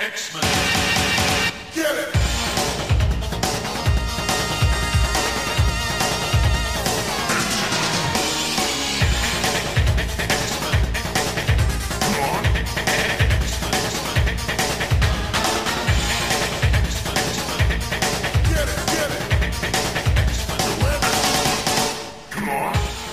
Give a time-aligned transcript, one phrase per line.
[0.00, 0.42] X-Men.
[1.74, 2.14] Get it!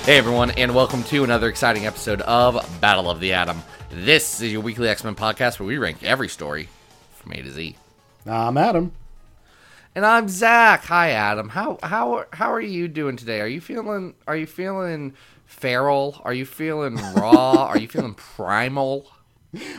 [0.04, 3.64] Hey everyone, and welcome to another exciting episode of Battle of the Atom.
[3.90, 6.70] This is your weekly X Men podcast where we rank every story
[7.26, 7.76] from A to Z.
[8.28, 8.92] I'm Adam.
[9.96, 10.86] And I'm Zach.
[10.86, 11.50] Hi Adam.
[11.50, 13.42] How how how are you doing today?
[13.42, 15.14] Are you feeling Are you feeling
[15.46, 16.22] feral?
[16.24, 17.66] Are you feeling raw?
[17.66, 19.08] are you feeling primal?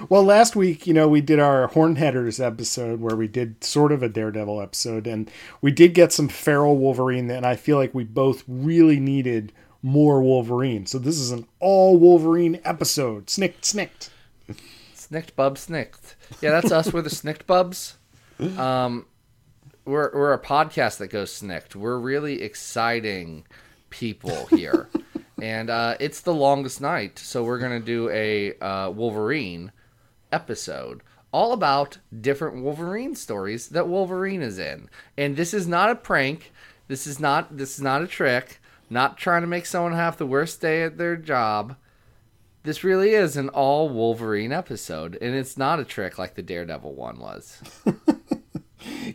[0.09, 4.03] Well, last week, you know, we did our Hornheaders episode where we did sort of
[4.03, 8.03] a Daredevil episode, and we did get some feral Wolverine, and I feel like we
[8.03, 10.87] both really needed more Wolverine.
[10.87, 13.29] So this is an all Wolverine episode.
[13.29, 14.09] Snicked, snicked.
[15.07, 16.17] Snicked bub snicked.
[16.41, 16.93] Yeah, that's us.
[16.93, 17.97] We're the snicked bubs.
[18.59, 19.07] Um,
[19.85, 21.77] we're we're a podcast that goes snicked.
[21.77, 23.47] We're really exciting
[23.89, 24.89] people here,
[25.41, 29.71] and uh, it's the longest night, so we're gonna do a uh, Wolverine
[30.33, 34.91] episode all about different Wolverine stories that Wolverine is in.
[35.17, 36.53] And this is not a prank.
[36.89, 38.61] This is not this is not a trick.
[38.91, 41.77] Not trying to make someone have the worst day at their job.
[42.67, 46.95] This really is an all Wolverine episode, and it's not a trick like the Daredevil
[46.95, 47.63] one was.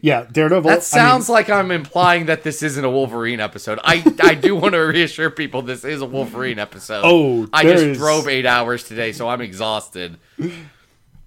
[0.02, 0.70] Yeah, Daredevil.
[0.70, 3.80] That sounds like I'm implying that this isn't a Wolverine episode.
[3.84, 7.04] I I do want to reassure people this is a Wolverine episode.
[7.06, 10.18] Oh, I just is- drove eight hours today, so I'm exhausted.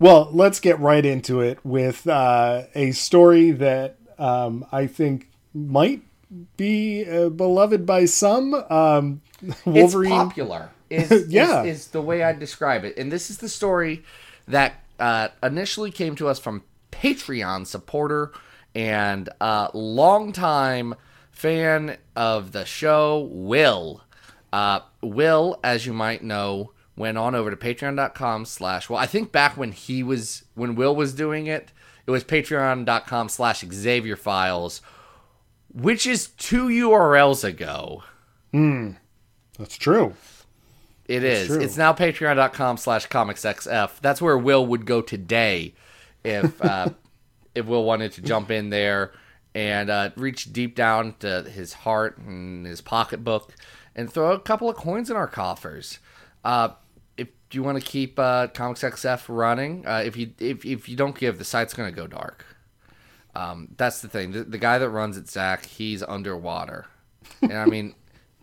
[0.00, 6.02] Well, let's get right into it with uh, a story that um, I think might
[6.56, 8.54] be uh, beloved by some.
[8.54, 9.22] Um,
[9.64, 10.10] Wolverine.
[10.12, 10.70] It's popular.
[10.94, 11.62] Is, Yeah.
[11.64, 12.96] is, is the way I describe it.
[12.96, 14.04] And this is the story
[14.48, 18.32] that uh, initially came to us from Patreon supporter
[18.74, 20.94] and uh, longtime
[21.30, 24.02] fan of the show, Will.
[24.52, 29.32] Uh, Will, as you might know, went on over to patreon.com slash well i think
[29.32, 31.72] back when he was when will was doing it
[32.06, 34.80] it was patreon.com slash xavier files
[35.72, 38.04] which is two urls ago
[38.52, 38.90] Hmm.
[39.58, 40.14] That's true.
[41.06, 41.50] It is.
[41.50, 44.00] It's now patreon.com slash comicsxf.
[44.00, 45.74] That's where Will would go today
[46.22, 46.90] if uh,
[47.54, 49.12] if Will wanted to jump in there
[49.54, 53.54] and uh, reach deep down to his heart and his pocketbook
[53.94, 55.98] and throw a couple of coins in our coffers.
[56.42, 56.70] Uh,
[57.16, 61.16] if you want to keep uh, comicsxf running, uh, if you if, if you don't
[61.16, 62.44] give, the site's going to go dark.
[63.36, 64.32] Um, that's the thing.
[64.32, 66.86] The, the guy that runs it, Zach, he's underwater.
[67.42, 67.94] And I mean,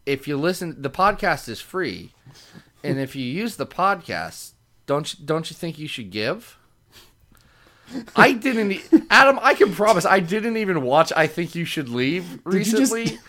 [0.06, 2.12] if you listen, the podcast is free,
[2.84, 4.52] and if you use the podcast,
[4.86, 6.58] don't you, don't you think you should give?
[8.16, 9.38] I didn't, e- Adam.
[9.42, 11.12] I can promise I didn't even watch.
[11.16, 13.20] I think you should leave Did you just- recently.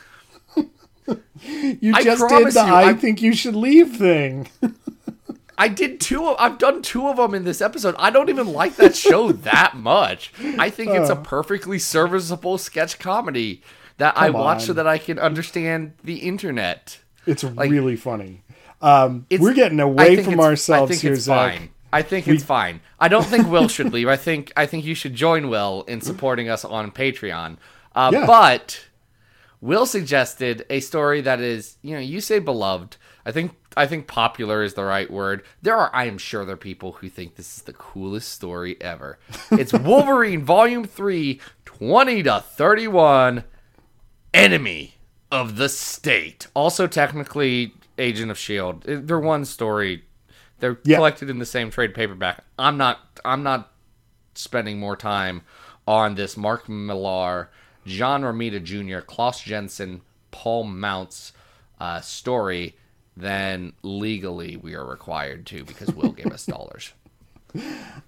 [1.45, 4.49] You I just did the you, I I- think you should leave thing.
[5.59, 6.27] I did two.
[6.27, 7.95] Of, I've done two of them in this episode.
[7.99, 10.33] I don't even like that show that much.
[10.59, 11.23] I think it's a oh.
[11.23, 13.63] perfectly serviceable sketch comedy
[13.99, 16.99] that I Come watch so that I can understand the internet.
[17.27, 18.43] It's really funny.
[18.81, 21.53] Um, It's- we're getting away from ourselves I think here, it's Zach.
[21.59, 21.69] fine.
[21.93, 22.81] I think it's fine.
[22.99, 24.09] I don't think Will should leave.
[24.09, 27.59] I think I think you should join Will in supporting us on Patreon.
[27.95, 28.27] Uh, Yeah.
[28.27, 28.81] But
[29.61, 32.97] Will suggested a story that is, you know, you say beloved.
[33.25, 35.43] I think I think popular is the right word.
[35.63, 38.77] There are, I am sure, there are people who think this is the coolest story
[38.81, 39.19] ever.
[39.53, 43.45] It's Wolverine Volume 3, 20 to 31,
[44.35, 44.95] Enemy
[45.31, 46.47] of the State.
[46.55, 48.83] Also, technically, Agent of Shield.
[48.85, 50.05] They're one story.
[50.61, 50.97] They're Yeah.
[50.97, 52.45] collected in the same trade paperback.
[52.59, 52.99] I'm not.
[53.25, 53.71] I'm not
[54.35, 55.43] spending more time
[55.87, 57.51] on this Mark Millar,
[57.87, 60.01] John Romita Jr., Klaus Janson,
[60.31, 61.33] Paul Mounts
[61.81, 62.77] uh, story
[63.17, 66.93] than legally we are required to because Will gave us dollars.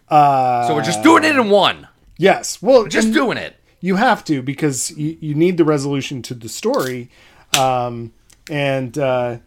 [0.08, 1.88] Uh, so we're just doing it in one.
[2.16, 2.62] yes.
[2.62, 3.56] Well, we're Just and doing it.
[3.84, 7.10] You have to because you, you need the resolution to the story.
[7.58, 8.14] Um,
[8.48, 9.38] and uh,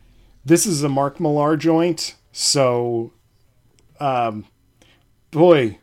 [0.46, 2.14] this is a Mark Millar joint.
[2.32, 3.14] So,
[4.00, 4.46] um,
[5.32, 5.80] boy,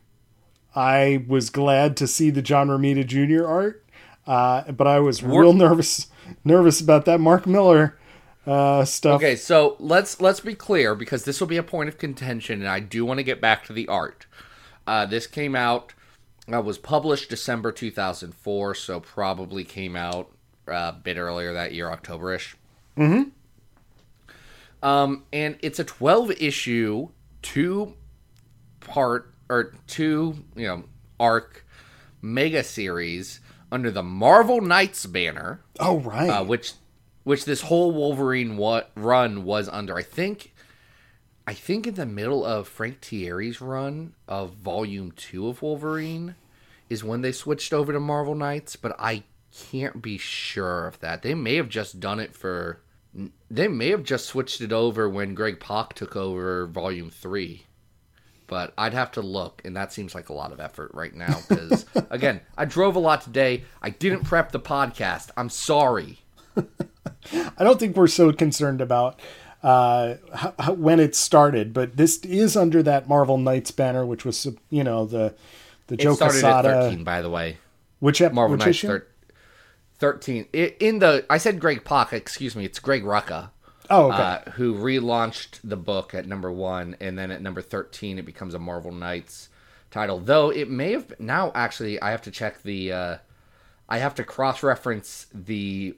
[0.73, 3.45] I was glad to see the John Romita Jr.
[3.45, 3.85] art.
[4.25, 6.07] Uh, but I was real nervous
[6.45, 7.99] nervous about that Mark Miller
[8.47, 9.17] uh, stuff.
[9.17, 12.69] Okay, so let's let's be clear because this will be a point of contention, and
[12.69, 14.27] I do want to get back to the art.
[14.87, 15.93] Uh, this came out
[16.53, 20.31] uh, was published December two thousand four, so probably came out
[20.69, 22.55] uh, a bit earlier that year, Octoberish.
[22.97, 23.31] Mm-hmm.
[24.87, 27.09] Um, and it's a twelve issue,
[27.43, 27.95] two
[28.81, 30.85] part or two, you know,
[31.19, 31.65] arc
[32.23, 33.41] mega series
[33.71, 36.29] under the Marvel Knights banner, Oh right.
[36.29, 36.73] uh, which
[37.25, 39.97] which this whole Wolverine what run was under.
[39.97, 40.54] I think
[41.47, 46.37] I think in the middle of Frank Tieri's run of Volume Two of Wolverine
[46.89, 49.25] is when they switched over to Marvel Knights, but I
[49.71, 51.23] can't be sure of that.
[51.23, 52.81] They may have just done it for.
[53.51, 57.67] They may have just switched it over when Greg Pak took over Volume Three
[58.47, 61.41] but I'd have to look, and that seems like a lot of effort right now.
[61.49, 63.65] Because again, I drove a lot today.
[63.83, 65.31] I didn't prep the podcast.
[65.37, 66.21] I'm sorry.
[66.57, 69.19] I don't think we're so concerned about
[69.65, 74.47] uh, how, when it started, but this is under that Marvel Knights banner, which was
[74.69, 75.35] you know the
[75.87, 76.69] the Joe it started Quesada.
[76.69, 77.57] at 13, by the way.
[77.99, 79.07] Which ep- Marvel which Knights thir-
[79.99, 80.47] 13.
[80.53, 82.13] I in the I said Greg Pak.
[82.13, 82.65] Excuse me.
[82.67, 83.51] It's Greg Rucka.
[83.89, 84.23] oh, okay.
[84.23, 88.53] Uh, who relaunched the book at number one, and then at number thirteen, it becomes
[88.53, 89.49] a Marvel Knights
[89.91, 90.19] title.
[90.19, 93.17] Though it may have now actually, I have to check the, uh,
[93.89, 95.97] I have to cross reference the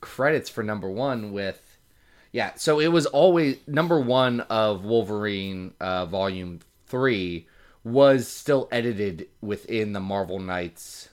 [0.00, 1.63] credits for number one with,
[2.34, 2.50] yeah.
[2.56, 7.46] So it was always number one of Wolverine, uh, Volume Three,
[7.84, 11.08] was still edited within the Marvel Knights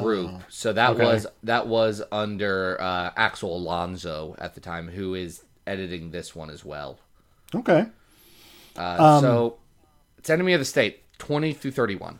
[0.00, 0.42] group.
[0.48, 1.04] So that Okay.
[1.04, 6.50] was that was under uh, Axel Alonso at the time, who is editing this one
[6.50, 6.98] as well.
[7.54, 7.86] okay.
[8.76, 9.56] Uh, so
[10.18, 12.18] it's Enemy of the State, twenty through thirty-one.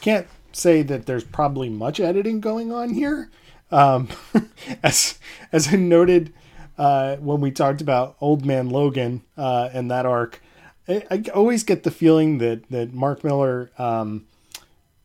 [0.00, 3.30] Can't say that there's probably much editing going on here.
[3.70, 4.08] Um,
[4.82, 5.18] as
[5.52, 6.32] as I noted
[6.78, 10.40] uh, when we talked about Old Man Logan uh, and that arc,
[10.88, 14.26] I, I always get the feeling that that Mark Miller um,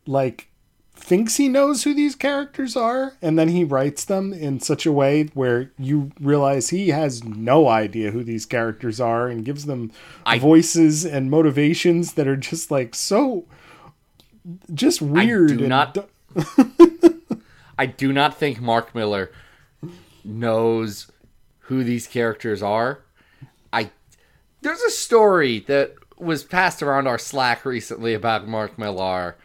[0.06, 0.48] like
[0.96, 4.92] thinks he knows who these characters are and then he writes them in such a
[4.92, 9.90] way where you realize he has no idea who these characters are and gives them
[10.24, 13.44] I- voices and motivations that are just like so
[14.72, 16.08] just weird do and not-
[17.78, 19.30] I do not think Mark Miller
[20.24, 21.10] knows
[21.60, 23.00] who these characters are.
[23.72, 23.90] I
[24.62, 29.36] there's a story that was passed around our Slack recently about Mark Millar.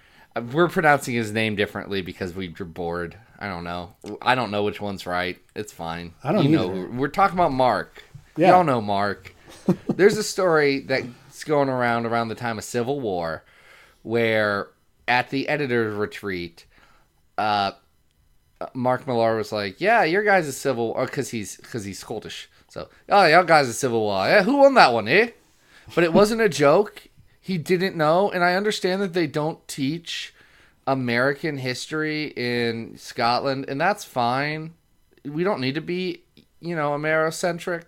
[0.54, 3.18] We're pronouncing his name differently because we were bored.
[3.40, 3.96] I don't know.
[4.22, 5.38] I don't know which one's right.
[5.56, 6.14] It's fine.
[6.24, 6.72] I don't you know.
[6.72, 6.90] either.
[6.90, 8.04] We're talking about Mark.
[8.38, 8.50] Yeah.
[8.50, 9.34] Y'all know Mark.
[9.88, 13.44] There's a story that's going around around the time of Civil War,
[14.04, 14.68] where
[15.08, 16.66] at the editor's retreat,
[17.38, 17.72] uh,
[18.74, 22.50] Mark Millar was like, "Yeah, your guys is civil, because he's because he's Scottish.
[22.68, 24.26] So, oh, your guys is civil war.
[24.26, 25.32] Yeah, who won that one, eh?"
[25.96, 27.08] But it wasn't a joke.
[27.40, 30.34] He didn't know, and I understand that they don't teach
[30.86, 34.74] American history in Scotland, and that's fine.
[35.24, 36.24] We don't need to be,
[36.60, 37.84] you know, Amerocentric.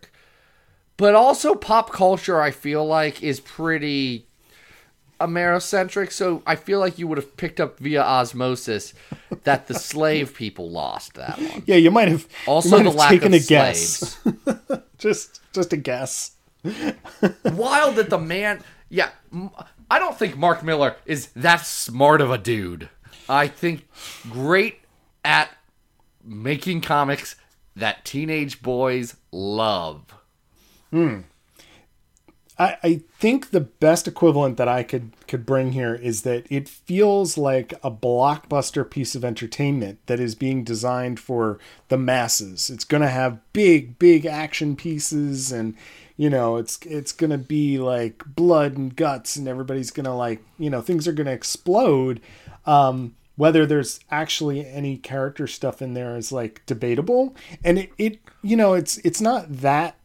[0.98, 4.28] But also, pop culture, I feel like, is pretty
[5.28, 8.94] Amerocentric, so I feel like you would have picked up via osmosis
[9.44, 11.64] that the slave people lost that one.
[11.66, 14.20] yeah you might have Also, you the might have lack taken of a guess
[14.98, 16.32] just just a guess
[17.44, 19.10] Wild that the man, yeah,
[19.90, 22.90] I don't think Mark Miller is that smart of a dude.
[23.28, 23.88] I think
[24.30, 24.80] great
[25.26, 25.50] at
[26.24, 27.36] making comics
[27.76, 30.04] that teenage boys love.
[30.92, 31.22] Hmm.
[32.58, 36.68] I, I think the best equivalent that I could could bring here is that it
[36.68, 42.70] feels like a blockbuster piece of entertainment that is being designed for the masses.
[42.70, 45.76] It's going to have big big action pieces and
[46.18, 50.14] you know it's it's going to be like blood and guts and everybody's going to
[50.14, 52.22] like you know things are going to explode
[52.66, 58.20] um whether there's actually any character stuff in there is like debatable and it, it
[58.44, 59.96] you know it's it's not that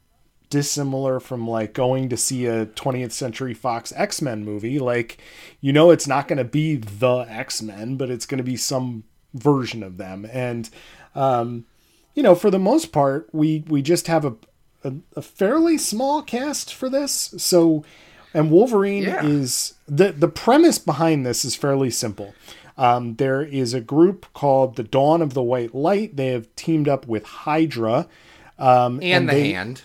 [0.51, 4.79] dissimilar from like going to see a 20th century Fox X-Men movie.
[4.79, 5.19] Like,
[5.61, 9.05] you know, it's not going to be the X-Men, but it's going to be some
[9.35, 10.27] version of them.
[10.33, 10.71] And,
[11.15, 11.67] um,
[12.15, 14.35] you know, for the most part, we, we just have a,
[14.85, 17.35] a, a fairly small cast for this.
[17.37, 17.85] So,
[18.33, 19.25] and Wolverine Yeah.
[19.25, 22.35] is the, the premise behind this is fairly simple.
[22.79, 26.17] Um, there is a group called the Dawn of the White Light.
[26.17, 28.07] They have teamed up with Hydra.
[28.59, 29.83] Um, And, the they- hand.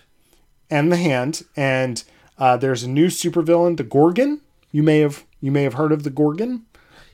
[0.72, 2.04] And the hand and
[2.40, 6.04] uh, there's a new supervillain the gorgon you may have you may have heard of
[6.04, 6.66] the gorgon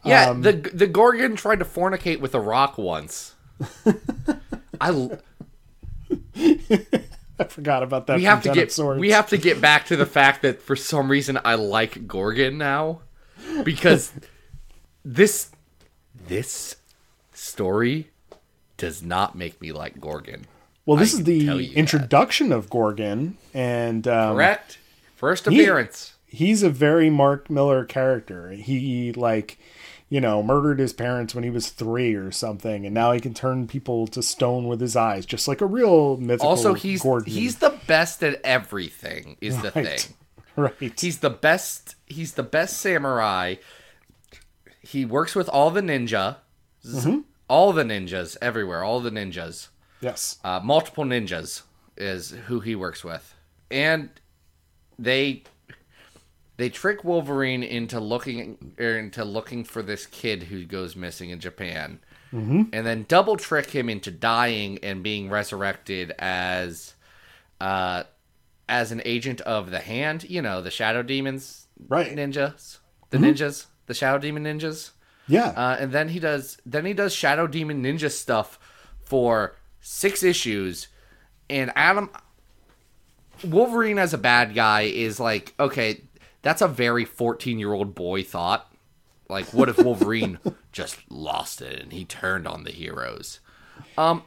[0.06, 3.36] Yeah, Um, the the Gorgon tried to fornicate with a rock once.
[4.80, 5.20] I l-
[7.40, 9.00] i forgot about that we have to get Swords.
[9.00, 12.58] we have to get back to the fact that for some reason I like Gorgon
[12.58, 13.02] now
[13.64, 14.14] because
[15.04, 15.50] this
[16.28, 16.78] this
[17.34, 18.10] story
[18.78, 20.46] does not make me like Gorgon.
[20.88, 21.74] Well this I is the you that.
[21.74, 24.80] introduction of gorgon and um, Correct?
[25.16, 26.16] First he- appearance.
[26.26, 28.50] he's a very Mark Miller character.
[28.52, 29.60] He like,
[30.10, 33.34] you know, murdered his parents when he was three or something, and now he can
[33.34, 36.48] turn people to stone with his eyes, just like a real mythical.
[36.50, 37.32] Also, he's Gordon.
[37.34, 39.38] he's the best at everything.
[39.42, 40.00] Is the Right.
[40.00, 40.14] thing.
[40.56, 41.00] right.
[41.00, 41.96] He's the best.
[42.06, 43.56] He's the best samurai.
[44.82, 46.38] He works with all the ninja,
[46.86, 47.20] Mm-hmm.
[47.50, 48.84] all the ninjas everywhere.
[48.84, 49.68] All the ninjas,
[50.02, 50.38] yes.
[50.44, 51.64] uh, multiple ninjas
[51.96, 53.34] is who he works with,
[53.72, 54.10] and
[55.00, 55.44] they
[56.58, 61.40] they trick Wolverine into looking er, into looking for this kid who goes missing in
[61.40, 62.00] Japan,
[62.34, 62.64] Mm-hmm.
[62.74, 66.94] and then double trick him into dying and being resurrected as
[67.62, 68.04] uh,
[68.68, 70.26] as an agent of the Hand.
[70.30, 72.08] You know, the Shadow Demons Right.
[72.08, 72.20] Mm-hmm.
[72.32, 72.80] ninjas,
[73.12, 74.92] the ninjas, the Shadow Demon ninjas.
[75.28, 75.48] Yeah.
[75.50, 78.60] Uh, and then he does then he does Shadow Demon Ninja stuff
[79.04, 79.56] for
[79.88, 80.88] six issues,
[81.50, 82.10] and Adam
[83.44, 86.04] Wolverine as a bad guy is like okay,
[86.42, 88.72] that's a very fourteen year old boy thought.
[89.30, 90.40] Like, what if Wolverine
[90.72, 93.40] just lost it and he turned on the heroes?
[93.98, 94.24] Um,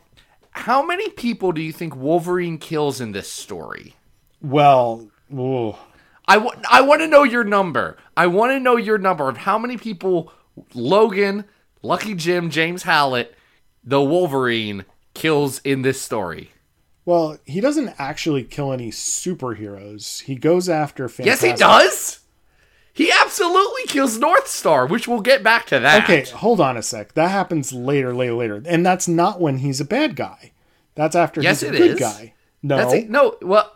[0.51, 3.95] how many people do you think Wolverine kills in this story?
[4.43, 5.75] well, ooh.
[6.29, 7.97] I, w- I want to know your number.
[8.17, 10.33] I want to know your number of how many people
[10.75, 11.45] Logan,
[11.83, 13.35] Lucky Jim, James Howlett,
[13.83, 16.51] the Wolverine kills in this story.
[17.05, 20.23] well, he doesn't actually kill any superheroes.
[20.23, 22.21] He goes after Yes, he does.
[22.93, 26.05] He absolutely kills North Star, which we'll get back to that.
[26.05, 27.15] Okay, hold on a sec.
[27.15, 30.53] That happens later, later, later, and that's not when he's a bad guy.
[30.97, 32.01] That's after Yes, he's a it good is.
[32.01, 32.35] guy.
[32.63, 33.09] No, That's it.
[33.11, 33.73] No, well,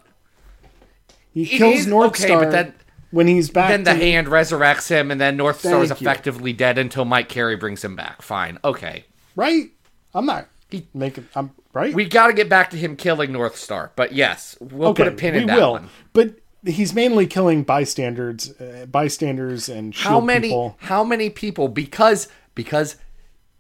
[1.33, 2.75] he kills is- North okay, Star but then-
[3.11, 3.71] when he's back.
[3.71, 6.09] then the hand resurrects him, and then North Star is Thank you.
[6.09, 8.21] effectively dead until Mike Carey brings him back.
[8.23, 8.59] Fine.
[8.65, 9.05] Okay.
[9.37, 9.71] right.
[10.17, 11.29] I'm not He- making.
[11.35, 11.95] I'm right.
[11.95, 13.93] We got to get back to him killing North Star.
[13.97, 15.73] But yes, we'll put a pin in we that will.
[15.73, 15.89] one.
[16.13, 20.77] But he's mainly killing bystanders, uh, bystanders and how many people.
[20.81, 22.97] how many people because because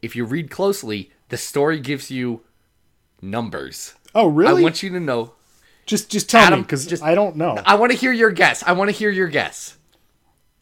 [0.02, 2.40] if you read closely the story gives you
[3.20, 4.60] numbers Oh, really?
[4.60, 5.32] i want you to know
[5.86, 7.58] just just tell me because I don't know.
[7.66, 9.76] i want to hear your guess i want to hear your guess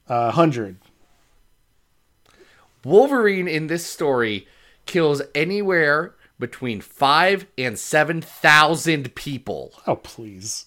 [0.08, 0.78] A hundred.
[2.84, 4.46] wolverine in this story
[4.86, 10.66] kills anywhere between 5 and 7000 people Oh, please.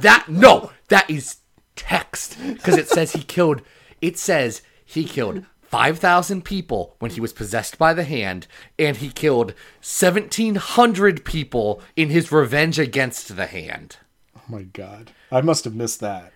[0.00, 1.36] that no that is
[1.76, 3.62] text because it says he killed
[4.02, 8.46] it says he killed 5000 people when he was possessed by the hand
[8.78, 13.96] and he killed 1700 people in his revenge against the hand
[14.36, 16.32] Oh my god, I must have missed that.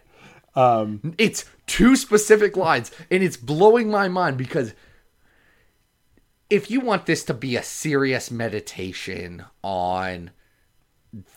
[0.55, 4.73] Um, it's two specific lines and it's blowing my mind because
[6.49, 10.31] if you want this to be a serious meditation on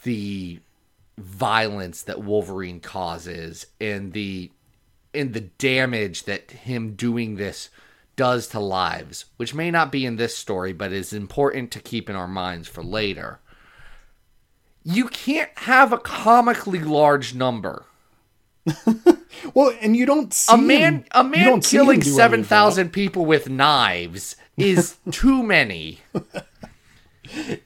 [0.03, 0.59] the
[1.17, 4.51] violence that Wolverine causes and the
[5.13, 7.69] and the damage that him doing this
[8.15, 12.09] does to lives, which may not be in this story but is important to keep
[12.09, 13.39] in our minds for later.
[14.83, 17.85] You can't have a comically large number.
[19.53, 22.11] Well, and you don't see A man a man don't see him killing do any
[22.11, 22.47] of that.
[22.47, 25.99] 7,000 people with knives is too many.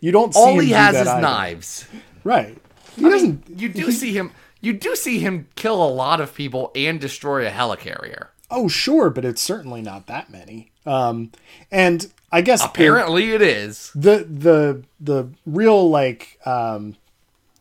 [0.02, 1.22] You don't see All he do has is either.
[1.22, 1.86] knives.
[2.24, 2.58] Right.
[2.96, 3.44] He doesn't.
[3.60, 4.32] You do see him
[4.62, 8.28] you do see him kill a lot of people and destroy a helicarrier.
[8.50, 10.72] Oh, sure, but it's certainly not that many.
[10.86, 11.32] Um,
[11.72, 13.92] and I guess Apparently it is.
[13.94, 16.96] the the the real like um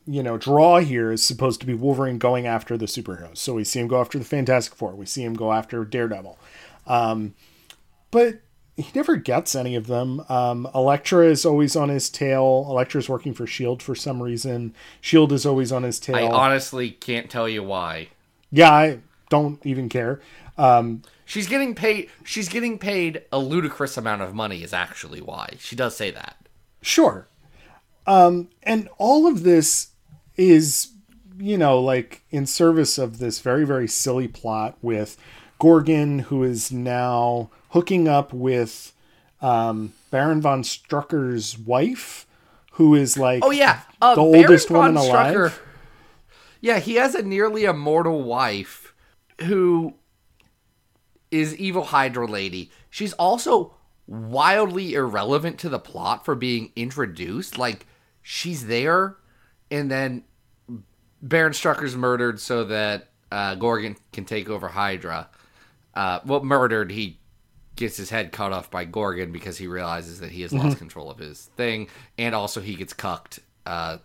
[0.06, 3.38] you know draw here is supposed to be Wolverine going after the superheroes.
[3.38, 4.94] So we see him go after the Fantastic Four.
[4.94, 6.38] We see him go after Daredevil.
[6.86, 7.34] Um,
[8.10, 8.41] but
[8.76, 10.24] he never gets any of them.
[10.28, 12.66] Um, Elektra is always on his tail.
[12.68, 14.74] Elektra is working for Shield for some reason.
[15.00, 16.16] Shield is always on his tail.
[16.16, 18.08] I honestly can't tell you why.
[18.50, 18.98] yeah, I
[19.28, 20.20] don't even care.
[20.58, 25.54] Um, She's getting paid she's getting paid a ludicrous amount of money is actually why.
[25.58, 26.36] She does say that.
[26.82, 27.26] Sure.
[28.06, 29.92] Um, and all of this
[30.36, 30.88] is,
[31.38, 35.16] you know, like in service of this very, very silly plot with
[35.58, 38.92] Gorgon, who is now hooking up with
[39.40, 42.26] um, Baron von Strucker's wife,
[42.72, 45.60] who is like, Oh yeah, uh, the Baron oldest von woman alive.
[46.60, 48.94] Yeah, he has a nearly immortal wife
[49.40, 49.94] who
[51.30, 52.70] is evil Hydra lady.
[52.88, 53.74] She's also
[54.06, 57.58] wildly irrelevant to the plot for being introduced.
[57.58, 57.86] Like
[58.20, 59.16] she's there,
[59.70, 60.24] and then
[61.22, 65.28] Baron Strucker's murdered so that uh, Gorgon can take over Hydra.
[65.94, 66.90] Uh, well, murdered.
[66.92, 67.18] He
[67.82, 71.10] gets his head cut off by Gorgon because he realizes that he has lost control
[71.10, 73.98] of his thing, and also he gets cucked uh,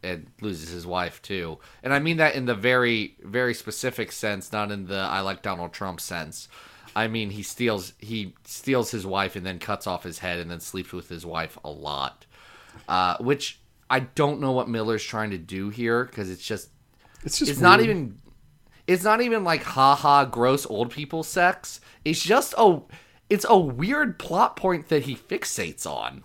[0.00, 1.58] and loses his wife too.
[1.82, 5.42] And I mean that in the very very specific sense, not in the I like
[5.42, 6.48] Donald Trump sense.
[6.94, 10.48] I mean he steals he steals his wife and then cuts off his head and
[10.48, 12.26] then sleeps with his wife a lot.
[12.88, 13.58] Uh, which
[13.90, 16.70] I don't know what Miller's trying to do here because it's just
[17.24, 18.18] It's just it's not even
[18.86, 21.80] it's not even like haha gross old people sex.
[22.04, 22.80] It's just a
[23.28, 26.22] it's a weird plot point that he fixates on.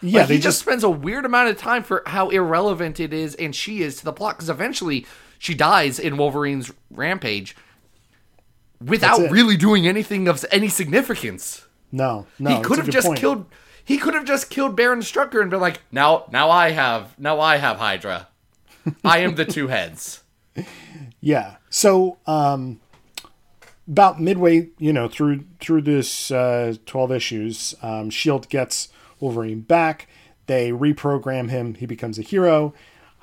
[0.00, 0.20] yeah.
[0.20, 3.12] Like, they he just just spends a weird amount of time for how irrelevant it
[3.12, 5.06] is and she is to the plot because eventually
[5.38, 7.56] she dies in Wolverine's rampage
[8.84, 11.66] without really doing anything of any significance.
[11.90, 12.56] no no.
[12.56, 13.18] he could have just point.
[13.20, 13.46] killed
[13.84, 17.40] he could have just killed Baron Strucker and been like, "Now now I have now
[17.40, 18.28] I have Hydra.
[19.04, 20.22] I am the two heads."
[21.24, 21.56] Yeah.
[21.70, 22.80] So um
[23.88, 28.88] about midway, you know, through through this uh 12 issues, um Shield gets
[29.20, 30.08] Wolverine back.
[30.46, 31.74] They reprogram him.
[31.74, 32.74] He becomes a hero.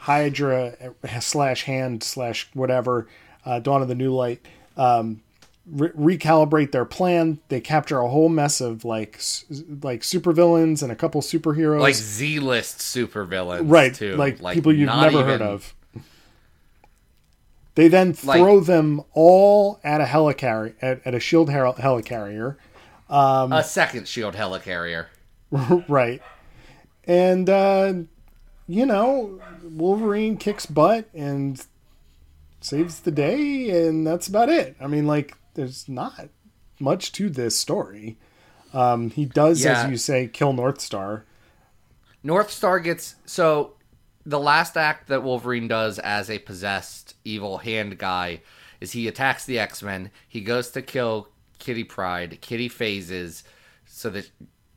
[0.04, 0.74] Hydra
[1.04, 3.08] uh, slash hand slash whatever,
[3.46, 4.40] uh, Dawn of the New Light,
[4.78, 5.20] um,
[5.70, 7.40] re- recalibrate their plan.
[7.50, 9.44] They capture a whole mess of like s-
[9.82, 11.82] like supervillains and a couple superheroes.
[11.82, 14.16] Like Z-list supervillains right too.
[14.16, 15.76] like, like people you've never heard of
[17.76, 22.58] they then Like- throw them all at a helicarrier at, at a shield hel- helicarrier
[23.10, 25.08] a second shield helicarrier.
[25.88, 26.22] right
[27.06, 27.94] and uh
[28.68, 31.66] you know wolverine kicks butt and
[32.62, 36.30] saves the day and that's about it i mean like there's not
[36.80, 38.16] much to this story
[38.74, 39.84] um he does Yeah.
[39.86, 41.26] as you say kill north star
[42.22, 43.76] North Star gets so
[44.26, 48.42] the last act that Wolverine does as a possessed evil hand guy
[48.80, 50.12] is he attacks the X-Men.
[50.28, 52.40] He goes to kill Kitty Pryde.
[52.42, 53.44] Kitty phases
[53.86, 54.30] so that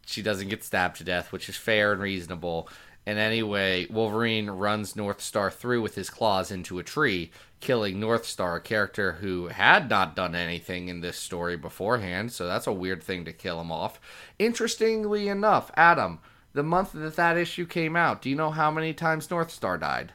[0.07, 2.69] she doesn't get stabbed to death, which is fair and reasonable.
[3.05, 8.25] And anyway, Wolverine runs North Star through with his claws into a tree, killing North
[8.25, 12.73] Star, a character who had not done anything in this story beforehand, so that's a
[12.73, 14.01] weird thing to kill him off.
[14.39, 16.21] Interestingly enough, Adam,
[16.53, 19.79] the month that that issue came out, do you know how many times North Star
[19.79, 20.12] died?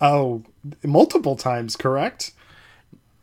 [0.00, 0.44] oh
[0.84, 2.30] multiple times correct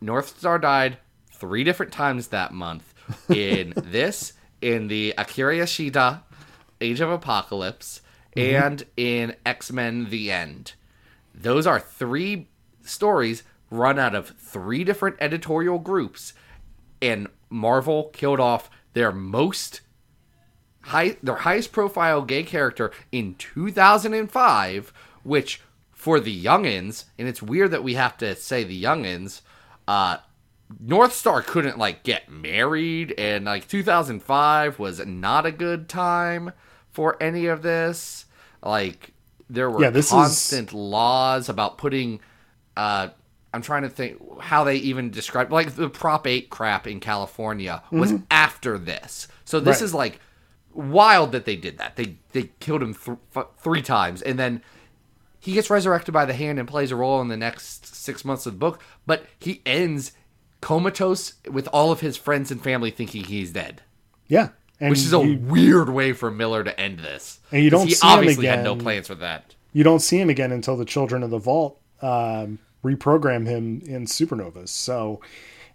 [0.02, 0.98] North Star died
[1.32, 2.94] three different times that month.
[3.30, 6.24] In this, in the Akira Yoshida
[6.82, 8.02] Age of Apocalypse,
[8.36, 8.64] mm-hmm.
[8.64, 10.74] and in X Men The End.
[11.34, 12.48] Those are three
[12.84, 16.34] stories run out of three different editorial groups,
[17.00, 19.82] and Marvel killed off their most
[20.86, 24.94] high their highest profile gay character in 2005
[25.24, 29.42] which for the youngins and it's weird that we have to say the youngins
[29.88, 30.18] uh
[30.80, 36.52] north star couldn't like get married and like 2005 was not a good time
[36.92, 38.26] for any of this
[38.64, 39.12] like
[39.50, 42.20] there were Yeah, this is- constant laws about putting
[42.78, 43.10] uh
[43.54, 47.82] I'm trying to think how they even describe like the Prop 8 crap in California
[47.90, 49.30] was after this.
[49.46, 49.86] So this Right.
[49.86, 50.20] is like
[50.76, 51.96] wild that they did that.
[51.96, 54.62] They they killed him th- f- three times and then
[55.40, 58.46] he gets resurrected by the hand and plays a role in the next 6 months
[58.48, 60.12] of the book, but he ends
[60.62, 63.82] comatose with all of his friends and family thinking he's dead.
[64.28, 67.40] yeah Which is a you- weird way for Miller to end this.
[67.52, 69.54] And you don't he see him obviously had no plans for that.
[69.74, 74.06] you don't see him again until the Children of the Vault um, reprogram him in
[74.06, 74.70] Supernovas.
[74.70, 75.22] So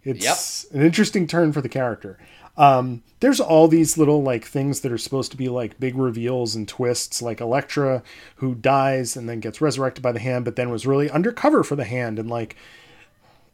[0.02, 2.18] it's an interesting turn for the character.
[2.60, 6.54] Um, there's all these little like things that are supposed to be like big reveals
[6.54, 8.02] and twists, like Elektra,
[8.36, 11.74] who dies and then gets resurrected by the Hand, but then was really undercover for
[11.74, 12.56] the Hand and like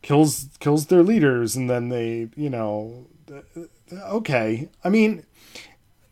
[0.02, 3.06] kills kills their leaders, and then they, you know,
[3.92, 4.68] okay.
[4.82, 5.24] I mean,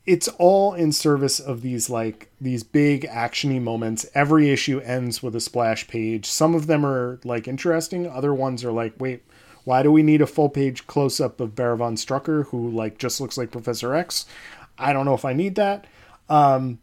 [0.07, 4.07] it's all in service of these like these big actiony moments.
[4.15, 6.27] Every issue ends with a splash page.
[6.27, 8.07] Some of them are like interesting.
[8.07, 9.25] Other ones are like, wait,
[9.65, 12.99] why do we need a full page close up of Baron von Strucker, who like
[12.99, 14.27] just looks like Professor X?
[14.79, 15.87] I don't know if I need that.
[16.29, 16.79] Um,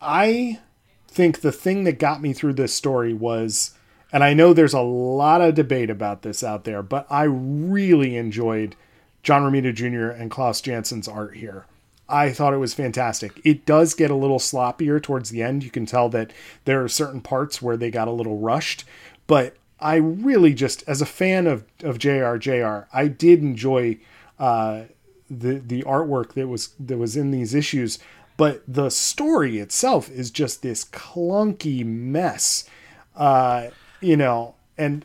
[0.00, 0.60] I
[1.08, 3.74] think the thing that got me through this story was,
[4.12, 8.16] and I know there's a lot of debate about this out there, but I really
[8.16, 8.76] enjoyed
[9.22, 10.08] John Romita Jr.
[10.08, 11.66] and Klaus Janson's art here.
[12.08, 13.40] I thought it was fantastic.
[13.44, 15.62] It does get a little sloppier towards the end.
[15.62, 16.32] You can tell that
[16.64, 18.84] there are certain parts where they got a little rushed,
[19.28, 22.36] but I really just, as a fan of of Jr.
[22.36, 22.80] Jr.
[22.92, 23.98] I did enjoy
[24.38, 24.84] uh,
[25.30, 27.98] the the artwork that was that was in these issues,
[28.36, 32.68] but the story itself is just this clunky mess,
[33.16, 33.68] uh,
[34.00, 34.54] you know.
[34.76, 35.04] And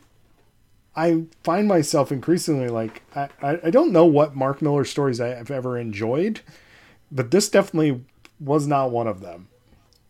[0.94, 5.50] I find myself increasingly like I, I I don't know what Mark Miller stories I've
[5.50, 6.40] ever enjoyed,
[7.10, 8.04] but this definitely
[8.40, 9.48] was not one of them.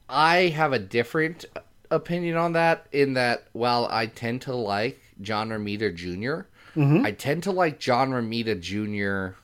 [0.08, 1.44] I have a different
[1.90, 7.04] opinion on that in that while I tend to like John Romita junior mm-hmm.
[7.04, 9.36] I tend to like John Romita Jr.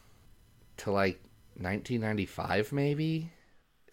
[0.78, 1.20] to like
[1.56, 3.30] 1995 maybe.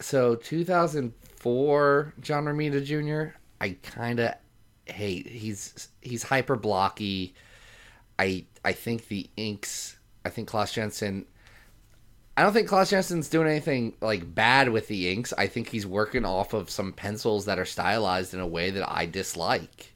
[0.01, 3.35] So 2004 John Romita Jr.
[3.61, 4.33] I kind of
[4.85, 5.27] hate.
[5.27, 7.33] He's he's hyper blocky.
[8.17, 9.97] I I think the inks.
[10.25, 11.25] I think Klaus Janson.
[12.37, 15.33] I don't think Klaus Janson's doing anything like bad with the inks.
[15.37, 18.89] I think he's working off of some pencils that are stylized in a way that
[18.89, 19.93] I dislike.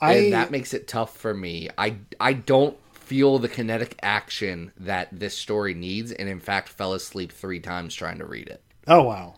[0.00, 1.68] I and that makes it tough for me.
[1.78, 6.92] I I don't feel the kinetic action that this story needs, and in fact, fell
[6.94, 8.62] asleep three times trying to read it.
[8.86, 9.36] oh wow,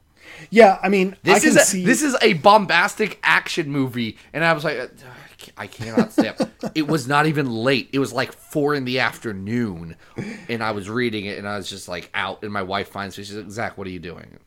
[0.51, 0.79] yeah.
[0.83, 4.45] I mean, This I can is a, see this is a bombastic action movie, and
[4.45, 4.87] I was like, uh,
[5.57, 6.40] I cannot step.
[6.74, 7.90] it was not even late.
[7.92, 9.96] It was like four in the afternoon,
[10.48, 12.42] and I was reading it, and I was just like out.
[12.42, 13.24] And my wife finds me.
[13.24, 14.38] She's like, Zach, what are you doing?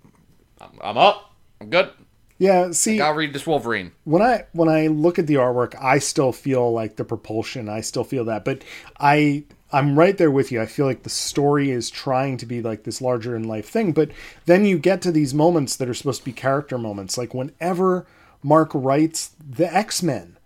[0.60, 1.34] I'm, I'm up.
[1.60, 1.92] I'm good.
[2.38, 2.72] yeah.
[2.72, 3.92] See, I'll read this Wolverine.
[4.04, 7.70] when I when I look at the artwork, I still feel like the propulsion.
[7.70, 8.64] I still feel that, but
[9.00, 10.62] I I'm right there with you.
[10.62, 13.94] I feel like the story is trying to be like this larger in life thing,
[13.94, 14.12] but
[14.46, 17.18] then you get to these moments that are supposed to be character moments.
[17.18, 18.06] Like whenever
[18.44, 20.38] Mark writes the X Men,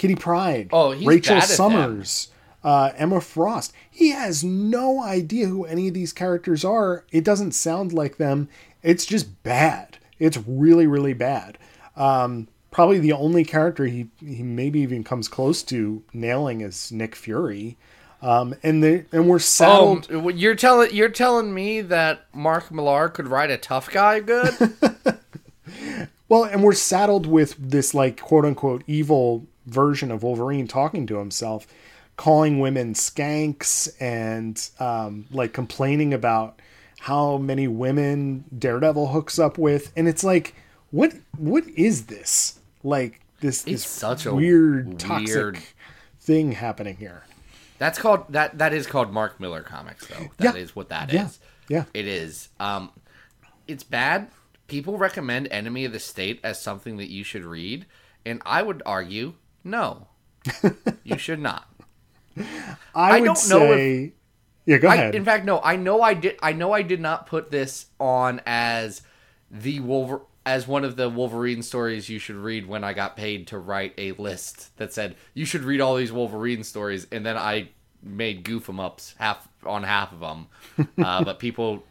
[0.00, 1.56] Kitty Pryde, Oh, he's Rachel bad at them.
[1.56, 2.28] Summers.
[2.64, 3.74] Uh, Emma Frost.
[3.90, 7.04] He has no idea who any of these characters are.
[7.12, 8.48] It doesn't sound like them.
[8.82, 9.98] It's just bad.
[10.18, 11.58] It's really, really bad.
[11.96, 17.14] Um, probably the only character he he maybe even comes close to nailing is Nick
[17.14, 17.76] Fury.
[18.22, 20.08] Um, and the and we're saddled.
[20.10, 24.54] Oh, you're telling you're telling me that Mark Millar could write a tough guy good?
[26.30, 31.18] Well, and we're saddled with this like quote unquote evil version of Wolverine talking to
[31.18, 31.66] himself,
[32.16, 36.60] calling women skanks and um, like complaining about
[37.00, 40.54] how many women Daredevil hooks up with, and it's like,
[40.90, 42.58] what what is this?
[42.82, 45.58] Like this this such a weird toxic weird-
[46.20, 47.24] thing happening here.
[47.78, 48.58] That's called that.
[48.58, 50.26] That is called Mark Miller comics, though.
[50.36, 50.72] That is Yeah.
[50.74, 51.14] what that is.
[51.14, 51.28] Yeah.
[51.78, 51.84] Yeah.
[51.94, 52.48] It is.
[52.58, 52.90] Um,
[53.66, 54.28] it's bad.
[54.66, 57.86] People recommend Enemy of the State as something that you should read,
[58.26, 60.08] and I would argue no,
[61.04, 61.66] you should not.
[62.94, 64.12] I, would don't know if-
[64.66, 65.14] yeah, go I, ahead.
[65.14, 65.60] in fact, no.
[65.62, 66.38] I know I did.
[66.42, 69.02] I know I did not put this on as
[69.50, 73.46] the Wolver as one of the Wolverine stories you should read when I got paid
[73.48, 77.36] to write a list that said you should read all these Wolverine stories, and then
[77.36, 77.70] I
[78.02, 80.46] made goof 'em ups half on half of them.
[81.04, 81.82] uh, but people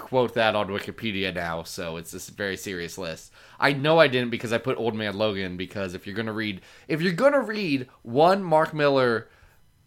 [0.00, 3.32] quote that on Wikipedia now, so it's this very serious list.
[3.58, 6.60] I know I didn't because I put Old Man Logan because if you're gonna read
[6.88, 9.28] if you're gonna read one Mark Miller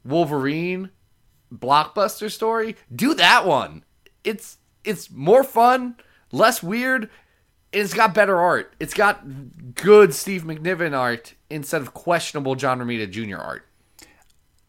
[0.05, 0.91] Wolverine
[1.53, 3.83] blockbuster story, do that one.
[4.23, 5.95] It's it's more fun,
[6.31, 7.03] less weird,
[7.71, 8.73] and it's got better art.
[8.79, 13.37] It's got good Steve McNiven art instead of questionable John Romita Jr.
[13.37, 13.65] art.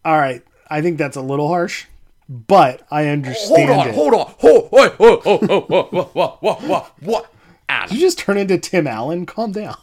[0.04, 1.87] All right, I think that's a little harsh,
[2.28, 3.94] but I Hold understand on, it.
[3.94, 7.32] hold on, hold, wait, oh, oh, oh, what, what, what, what, what, what?
[7.68, 9.26] Adam, You just turn into Tim Allen.
[9.26, 9.76] Calm down.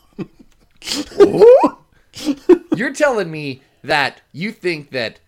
[2.75, 5.19] you're telling me that you think that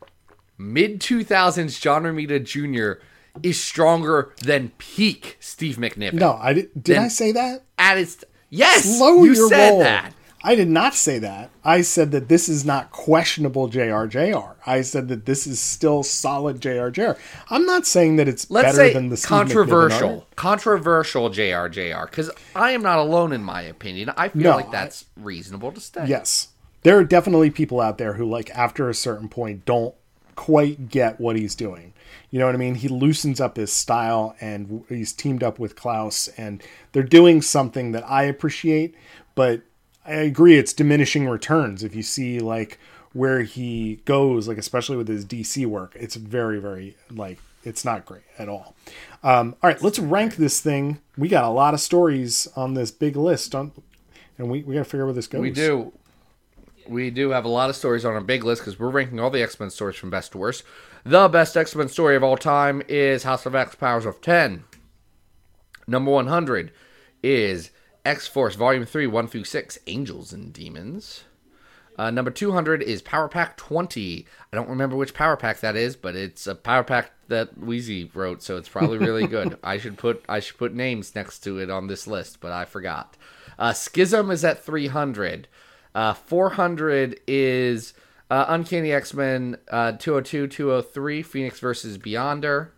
[0.58, 3.02] mid 2000s John Romita Jr.
[3.41, 6.13] is stronger than peak Steve McNiven?
[6.13, 6.69] No, I did.
[6.84, 7.63] Did I say that?
[7.78, 9.80] At its yes, Slow you your said roll.
[9.80, 10.13] that.
[10.45, 11.51] I did not say that.
[11.63, 14.56] I said that this is not questionable JRJR.
[14.65, 17.17] I said that this is still solid JRJR.
[17.49, 22.71] I'm not saying that it's Let's better say than the controversial, controversial JRJR, because I
[22.71, 24.12] am not alone in my opinion.
[24.17, 26.06] I feel No, like that's reasonable to say.
[26.08, 26.49] Yes.
[26.82, 29.95] There are definitely people out there who, like, after a certain point, don't
[30.36, 31.93] quite get what he's doing.
[32.29, 32.75] You know what I mean?
[32.75, 37.93] He loosens up his style and he's teamed up with Klaus, and they're doing something
[37.93, 38.95] that I appreciate,
[39.36, 39.62] but
[40.06, 41.84] I agree it's diminishing returns.
[41.84, 42.80] If you see, like,
[43.13, 48.06] where he goes, like, especially with his DC work, it's very, very, like, it's not
[48.06, 48.76] great at all.
[49.24, 51.00] Um, all right, let's rank this thing.
[51.18, 53.72] We got a lot of stories on this big list, and
[54.38, 55.42] we, we got to figure out where this goes.
[55.42, 55.94] We do.
[56.86, 59.30] We do have a lot of stories on our big list because we're ranking all
[59.30, 60.63] the X Men stories from best to worst.
[61.06, 64.66] The best X Men story of all time is House of X Powers of 10.
[65.88, 66.74] Number 100
[67.22, 67.70] is
[68.06, 71.24] X Force Volume 3, 1 through 6, Angels and Demons.
[71.98, 74.26] Uh, number 200 is Power Pack 20.
[74.52, 78.10] I don't remember which Power Pack that is, but it's a Power Pack that Wheezy
[78.13, 79.58] wrote, so it's probably really good.
[79.63, 82.66] I should put I should put names next to it on this list, but I
[82.66, 83.16] forgot.
[83.60, 85.48] Uh, Schism is at 300.
[85.94, 87.94] Uh, 400 is
[88.32, 92.70] uh, Uncanny X Men uh, 202, 203, Phoenix versus Beyonder.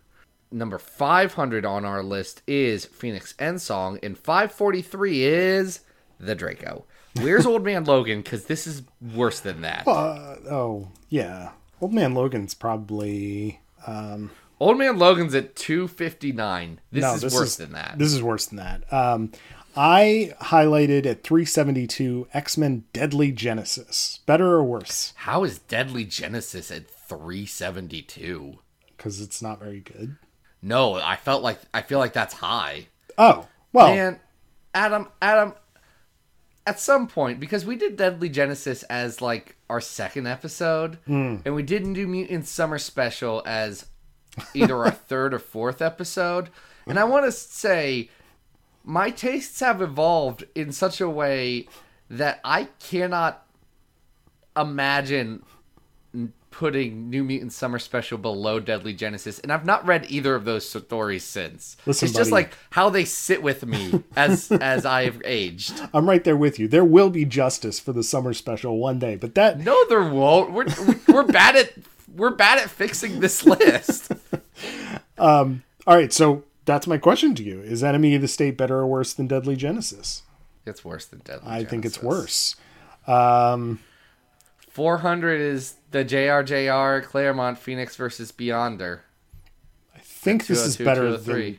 [0.50, 5.80] Number 500 on our list is Phoenix End Song, and 543 is
[6.20, 6.84] the Draco.
[7.20, 8.22] Where's Old Man Logan?
[8.22, 8.82] Because this is
[9.14, 9.86] worse than that.
[9.86, 13.60] Uh, oh yeah, Old Man Logan's probably
[14.58, 16.80] Old Man Logan's at 259.
[16.90, 17.14] This no.
[17.14, 17.96] is this worse is than that.
[17.98, 18.92] This is worse than that.
[18.92, 19.32] Um,
[19.76, 24.20] I highlighted at 372 X Men Deadly Genesis.
[24.24, 25.12] Better or worse?
[25.16, 28.58] How is Deadly Genesis at 372?
[28.96, 30.16] Because it's not very good.
[30.62, 32.86] No, I felt like I feel like that's high.
[33.18, 34.18] Oh well, And
[34.74, 35.54] Adam, Adam,
[36.66, 41.36] at some point, because we did Deadly Genesis as like our second episode, Hmm.
[41.44, 43.86] and we didn't do Mutant Summer Special as
[44.54, 46.50] either our third or fourth episode.
[46.86, 48.10] And I want to say,
[48.84, 51.68] my tastes have evolved in such a way
[52.10, 53.44] that I cannot
[54.56, 55.42] imagine
[56.56, 60.66] putting New Mutant Summer Special below Deadly Genesis, and I've not read either of those
[60.66, 61.76] stories since.
[61.84, 62.20] Listen, it's buddy.
[62.20, 65.78] just like how they sit with me as as I have aged.
[65.92, 66.66] I'm right there with you.
[66.66, 70.52] There will be justice for the Summer Special one day, but that no, there won't.
[70.52, 70.66] We're
[71.06, 71.74] we're bad at
[72.14, 74.12] we're bad at fixing this list.
[75.18, 75.62] um.
[75.86, 76.12] All right.
[76.12, 79.26] So that's my question to you: Is Enemy of the State better or worse than
[79.26, 80.22] Deadly Genesis?
[80.64, 81.46] It's worse than Deadly.
[81.46, 81.70] I Genesis.
[81.70, 82.56] think it's worse.
[83.06, 83.80] Um,
[84.76, 89.00] 400 is the JRJR Claremont Phoenix versus Beyonder.
[89.94, 91.58] I think this oh is better oh than.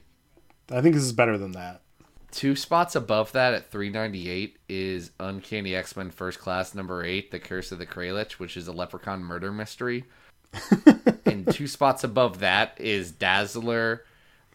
[0.71, 1.81] I think this is better than that.
[2.29, 7.39] Two spots above that at 398 is Uncanny X Men First Class number eight, The
[7.39, 10.03] Curse of the Kralich, which is a leprechaun murder mystery.
[11.25, 14.05] and two spots above that is Dazzler,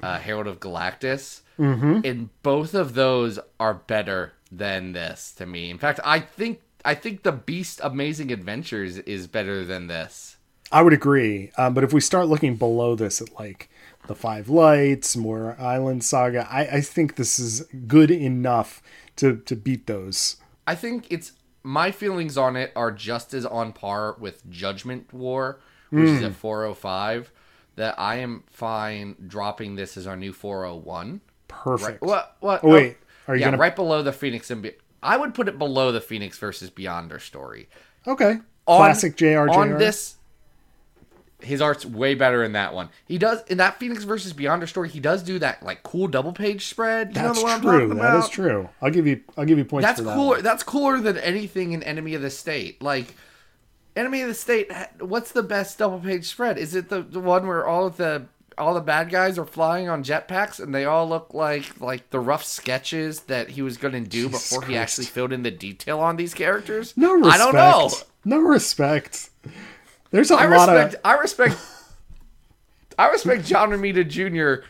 [0.05, 1.41] uh, Herald of Galactus.
[1.59, 2.03] Mm-hmm.
[2.05, 5.69] And both of those are better than this to me.
[5.69, 10.37] In fact, I think I think the Beast Amazing Adventures is better than this.
[10.71, 11.51] I would agree.
[11.59, 13.69] Um, but if we start looking below this at like
[14.07, 18.83] the Five Lights, Muir Island Saga, I, I think this is good enough
[19.17, 20.37] to to beat those.
[20.67, 25.61] I think it's my feelings on it are just as on par with Judgment War,
[25.91, 27.31] which is at 405.
[27.77, 31.23] That I am fine dropping this as our new 401.
[31.49, 32.03] Perfect.
[32.03, 32.37] What?
[32.41, 32.61] What?
[32.63, 32.99] Oh, wait.
[33.27, 35.93] Are you yeah, gonna- right below the Phoenix and Be- I would put it below
[35.93, 37.69] the Phoenix versus Beyonder story.
[38.07, 38.39] Okay.
[38.67, 39.49] On- Classic JR.
[39.51, 40.17] On this,
[41.41, 42.89] his art's way better in that one.
[43.07, 44.89] He does in that Phoenix versus Beyonder story.
[44.89, 47.09] He does do that like cool double page spread.
[47.09, 47.95] You That's know what I'm true.
[47.95, 48.69] That is true.
[48.81, 49.21] I'll give you.
[49.37, 50.15] I'll give you points That's for that.
[50.15, 50.29] cooler.
[50.37, 50.43] one.
[50.43, 52.81] That's cooler than anything in Enemy of the State.
[52.81, 53.15] Like
[53.97, 54.71] Enemy of the State.
[55.01, 56.59] What's the best double page spread?
[56.59, 58.27] Is it the, the one where all of the
[58.59, 62.21] all the bad guys are flying on jetpacks and they all look like like the
[62.21, 65.51] rough sketches that he was going to do Jesus before he actually filled in the
[65.51, 66.95] detail on these characters?
[66.97, 67.35] No respect.
[67.35, 67.91] I don't know.
[68.25, 69.31] No respect.
[70.11, 70.95] There's a I lot respect.
[70.95, 71.01] of.
[71.05, 71.57] I respect.
[72.99, 74.67] I respect John Romita Jr.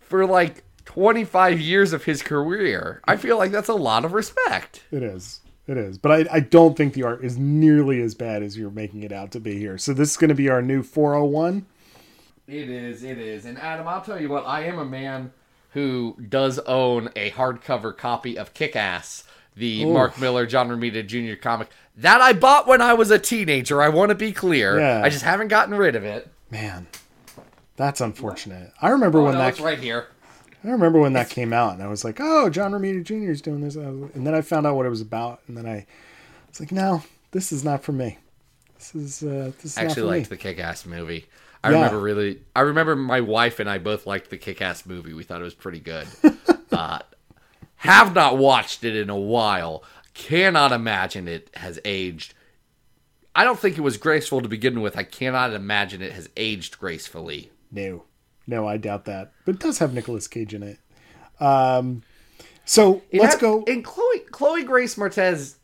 [0.00, 3.00] for like 25 years of his career.
[3.06, 4.82] I feel like that's a lot of respect.
[4.90, 5.40] It is.
[5.66, 5.98] It is.
[5.98, 9.12] But I, I don't think the art is nearly as bad as you're making it
[9.12, 9.78] out to be here.
[9.78, 11.64] So this is going to be our new 401.
[12.50, 13.44] It is, it is.
[13.44, 15.32] And Adam, I'll tell you what, I am a man
[15.70, 19.22] who does own a hardcover copy of Kick Ass,
[19.54, 21.40] the Mark Miller, John Romita Jr.
[21.40, 21.68] comic.
[21.96, 24.80] That I bought when I was a teenager, I want to be clear.
[24.80, 25.02] Yeah.
[25.04, 26.28] I just haven't gotten rid of it.
[26.50, 26.88] Man,
[27.76, 28.72] that's unfortunate.
[28.82, 30.08] I remember Oh, when no, that right here.
[30.64, 33.30] I remember when that came out, and I was like, "Oh, John Romita Jr.
[33.30, 35.86] is doing this," and then I found out what it was about, and then I
[36.48, 38.18] was like, "No, this is not for me.
[38.76, 41.26] This is uh, this is I actually liked me." the Kick Ass movie.
[41.62, 41.76] I Yeah.
[41.76, 42.40] remember really.
[42.56, 45.12] I remember my wife and I both liked the Kick Ass movie.
[45.12, 46.06] We thought it was pretty good.
[46.72, 47.00] uh,
[47.76, 49.82] have not watched it in a while.
[50.14, 52.34] Cannot imagine it has aged.
[53.34, 54.96] I don't think it was graceful to begin with.
[54.96, 57.50] I cannot imagine it has aged gracefully.
[57.70, 58.04] No,
[58.46, 59.32] no, I doubt that.
[59.44, 60.78] But it does have Nicolas Cage in it.
[61.38, 62.02] Um,
[62.64, 63.64] so It let's had- go.
[63.66, 65.54] And Chloe Chloe Grace Martez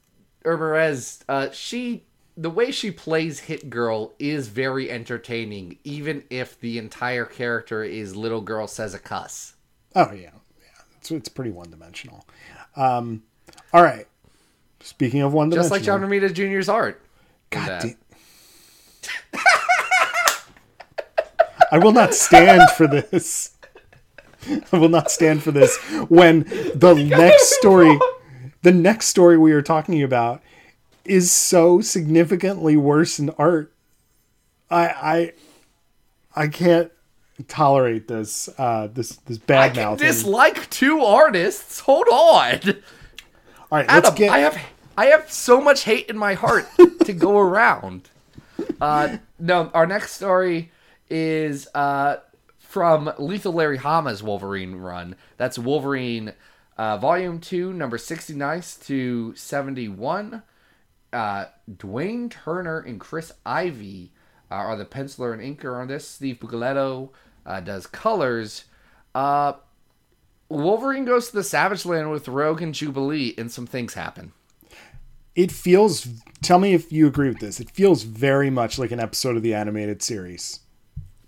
[0.45, 2.06] or Perez, uh, she
[2.37, 8.15] the way she plays Hit Girl is very entertaining, even if the entire character is
[8.15, 9.55] little girl says a cuss.
[9.95, 10.83] Oh yeah, yeah.
[10.99, 12.27] It's it's pretty one dimensional.
[12.77, 13.23] Um,
[13.73, 14.07] all right.
[14.81, 17.03] Speaking of one dimensional, Just like John Romita Jr.'s art.
[17.51, 17.97] God damn.
[21.73, 23.57] I will not stand for this.
[24.73, 25.77] I will not stand for this
[26.09, 26.41] when
[26.75, 27.99] the next story
[28.63, 30.43] the next story we are talking about
[31.09, 33.73] is so significantly worse in art.
[34.71, 35.33] I
[36.35, 36.91] I I can't
[37.49, 39.99] tolerate this uh this this I bad can mouth.
[39.99, 41.81] dislike two artists.
[41.81, 42.61] Hold on.
[43.71, 44.59] All right, let's Adam, get I have
[44.97, 46.67] I have so much hate in my heart
[47.05, 48.09] to go around.
[48.81, 50.71] Uh, no, our next story
[51.11, 52.17] is uh,
[52.59, 55.17] from Lethal Larry Hama's Wolverine run.
[55.37, 56.33] That's Wolverine
[56.79, 60.43] Uh, volume 2, number 69 to 71.
[61.17, 64.13] Uh, Dwayne Turner and Chris Ivy
[64.51, 66.07] uh, are the penciler and inker on this.
[66.07, 67.09] Steve Buccellato
[67.47, 68.65] uh, does colors.
[69.15, 69.55] Uh,
[70.49, 74.33] Wolverine goes to the Savage Land with Rogue and Jubilee, and some things happen.
[75.35, 76.07] It feels.
[76.43, 77.61] Tell me if you agree with this.
[77.61, 80.61] It feels very much like an episode of the animated series.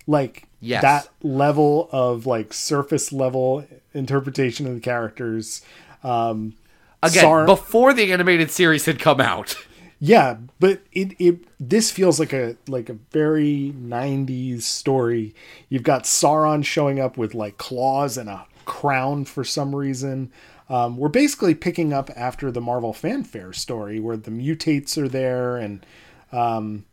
[0.06, 0.82] Like Yes.
[0.82, 5.62] that level of like surface level interpretation of the characters.
[6.02, 6.54] Um,
[7.02, 9.56] Again, Sar- before the animated series had come out.
[10.00, 15.34] Yeah, but it, it this feels like a like a very 90s story.
[15.68, 20.30] You've got Sauron showing up with like claws and a crown for some reason.
[20.68, 25.56] Um, we're basically picking up after the Marvel fanfare story where the mutates are there
[25.56, 25.84] and
[26.30, 26.84] um,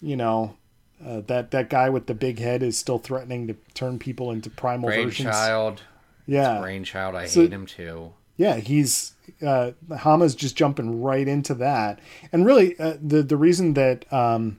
[0.00, 0.56] you know
[1.04, 4.50] uh, that that guy with the big head is still threatening to turn people into
[4.50, 5.24] primal versions.
[5.28, 5.82] Brainchild.
[6.26, 6.58] Yeah.
[6.60, 8.14] Brainchild, I So- hate him too.
[8.36, 9.12] Yeah, he's
[9.44, 12.00] uh, Hama's just jumping right into that,
[12.32, 14.58] and really uh, the the reason that um,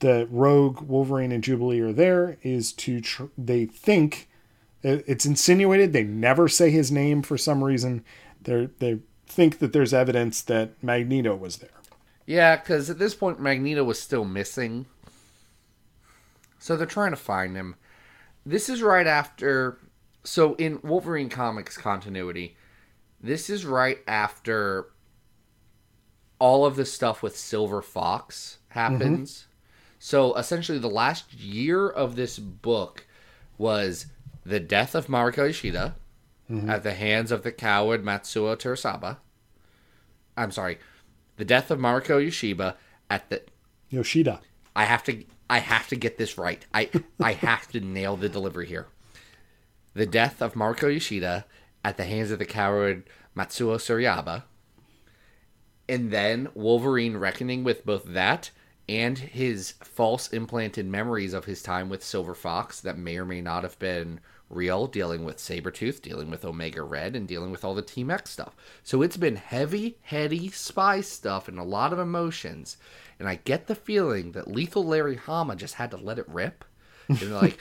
[0.00, 4.28] the Rogue, Wolverine, and Jubilee are there is to tr- they think
[4.82, 8.04] it's insinuated they never say his name for some reason.
[8.42, 11.70] They they think that there's evidence that Magneto was there.
[12.26, 14.86] Yeah, because at this point, Magneto was still missing.
[16.58, 17.76] So they're trying to find him.
[18.46, 19.78] This is right after.
[20.24, 22.56] So in Wolverine Comics continuity,
[23.22, 24.88] this is right after
[26.38, 29.32] all of the stuff with Silver Fox happens.
[29.32, 29.48] Mm-hmm.
[30.00, 33.06] So essentially, the last year of this book
[33.56, 34.06] was
[34.44, 35.94] the death of Mariko Ishida
[36.50, 36.68] mm-hmm.
[36.68, 39.18] at the hands of the coward Matsuo Terasaba.
[40.36, 40.78] I'm sorry,
[41.36, 42.74] the death of Mariko Yoshiba
[43.08, 43.42] at the.
[43.90, 44.40] Yoshida.
[44.74, 45.24] I have to.
[45.48, 46.64] I have to get this right.
[46.74, 48.88] I I have to nail the delivery here.
[49.94, 51.44] The death of Mariko Yoshida
[51.84, 53.04] at the hands of the coward
[53.36, 54.44] Matsuo Tsurayaba.
[55.88, 58.50] And then Wolverine reckoning with both that
[58.88, 63.40] and his false implanted memories of his time with Silver Fox that may or may
[63.40, 67.74] not have been real, dealing with Sabretooth, dealing with Omega Red, and dealing with all
[67.74, 68.54] the Team X stuff.
[68.82, 72.76] So it's been heavy, heady spy stuff and a lot of emotions.
[73.18, 76.64] And I get the feeling that Lethal Larry Hama just had to let it rip.
[77.08, 77.60] And like,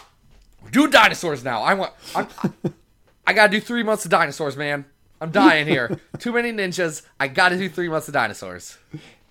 [0.70, 1.62] do dinosaurs now.
[1.62, 1.92] I want.
[2.14, 2.26] I,
[3.26, 4.84] I gotta do three months of dinosaurs, man.
[5.20, 5.98] I'm dying here.
[6.18, 7.02] Too many ninjas.
[7.20, 8.78] I gotta do three months of dinosaurs.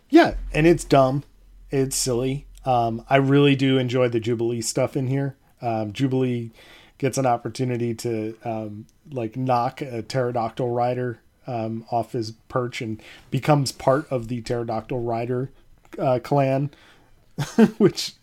[0.10, 1.23] Yeah, and it's dumb.
[1.69, 2.47] It's silly.
[2.65, 5.36] Um, I really do enjoy the Jubilee stuff in here.
[5.62, 6.51] Um, Jubilee
[6.97, 13.01] gets an opportunity to um, like knock a pterodactyl rider um, off his perch and
[13.32, 15.51] becomes part of the pterodactyl rider
[15.97, 16.69] uh, clan,
[17.78, 18.13] which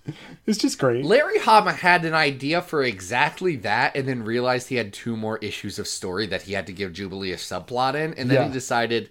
[0.47, 1.05] is just great.
[1.05, 5.38] Larry Hama had an idea for exactly that, and then realized he had two more
[5.38, 8.47] issues of story that he had to give Jubilee a subplot in, and then Yeah.
[8.47, 9.11] he decided,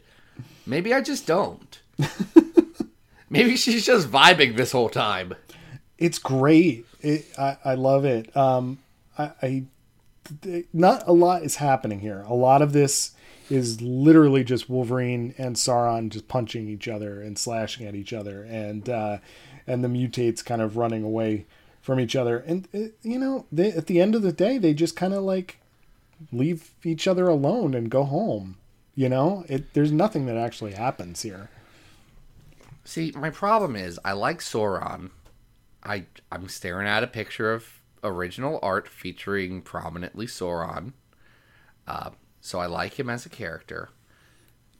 [0.65, 1.79] maybe I just don't.
[3.29, 5.33] maybe she's just vibing this whole time.
[5.97, 6.85] it's great.
[7.01, 8.35] It, I, I love it.
[8.35, 8.79] Um,
[9.17, 9.63] I, I
[10.73, 12.23] not a lot is happening here.
[12.27, 13.11] A lot of this
[13.49, 18.43] is literally just Wolverine and Sauron just punching each other and slashing at each other,
[18.43, 19.17] and uh,
[19.65, 21.45] and the mutates kind of running away
[21.81, 22.39] from each other.
[22.39, 25.23] And uh, you know, they, at the end of the day, they just kind of
[25.23, 25.59] like
[26.31, 28.57] leave each other alone and go home.
[28.95, 31.49] You know, it, there's nothing that actually happens here.
[32.83, 35.11] See, my problem is I like Sauron.
[35.83, 40.93] I I'm staring at a picture of original art featuring prominently Sauron.
[41.87, 43.89] Uh, so I like him as a character.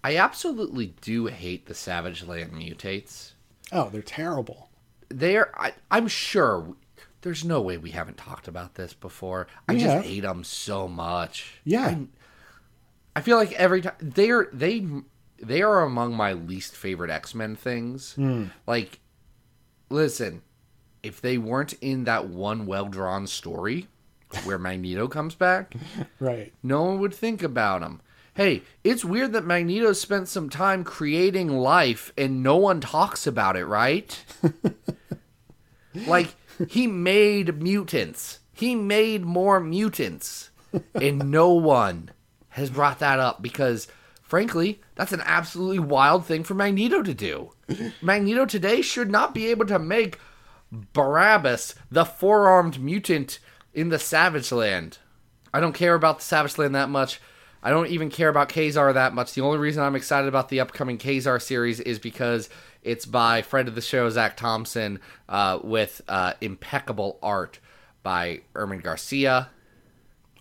[0.03, 3.32] I absolutely do hate the Savage Land mutates.
[3.71, 4.69] Oh, they're terrible.
[5.10, 6.75] They're I, I'm sure
[7.21, 9.47] there's no way we haven't talked about this before.
[9.67, 11.60] I We just hate them so much.
[11.63, 11.88] Yeah.
[11.88, 12.08] I,
[13.15, 14.86] I feel like every time they're they
[15.41, 18.17] they are among my least favorite X Men things.
[18.65, 18.99] Like,
[19.89, 20.41] listen,
[21.03, 23.88] if they weren't in that one well drawn story
[24.43, 25.73] where Magneto comes back,
[26.19, 26.51] Right.
[26.63, 28.01] no one would think about him.
[28.33, 33.56] Hey, it's weird that Magneto spent some time creating life and no one talks about
[33.58, 34.23] it, right?
[36.08, 36.35] like,
[36.69, 38.39] he made mutants.
[38.54, 40.50] He made more mutants.
[40.93, 42.12] And no one
[42.50, 43.87] has brought that up because,
[44.21, 47.52] frankly, that's an absolutely wild thing for Magneto to do.
[48.02, 50.19] Magneto today should not be able to make
[50.71, 53.39] Barabbas the four armed mutant
[53.73, 54.97] in the Savage Land.
[55.53, 57.19] I don't care about the Savage Land that much.
[57.63, 59.33] I don't even care about Ka-Zar that much.
[59.33, 62.49] The only reason I'm excited about the upcoming Ka-Zar series is because
[62.83, 67.59] it's by friend of the show Zac Thompson uh, with uh, impeccable art
[68.03, 69.47] by Germán García.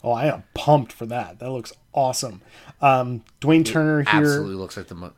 [0.04, 1.40] Oh, I am pumped for that.
[1.40, 2.42] That looks awesome.
[2.80, 4.20] Um, Dwayne Turner here.
[4.20, 5.12] Absolutely looks like the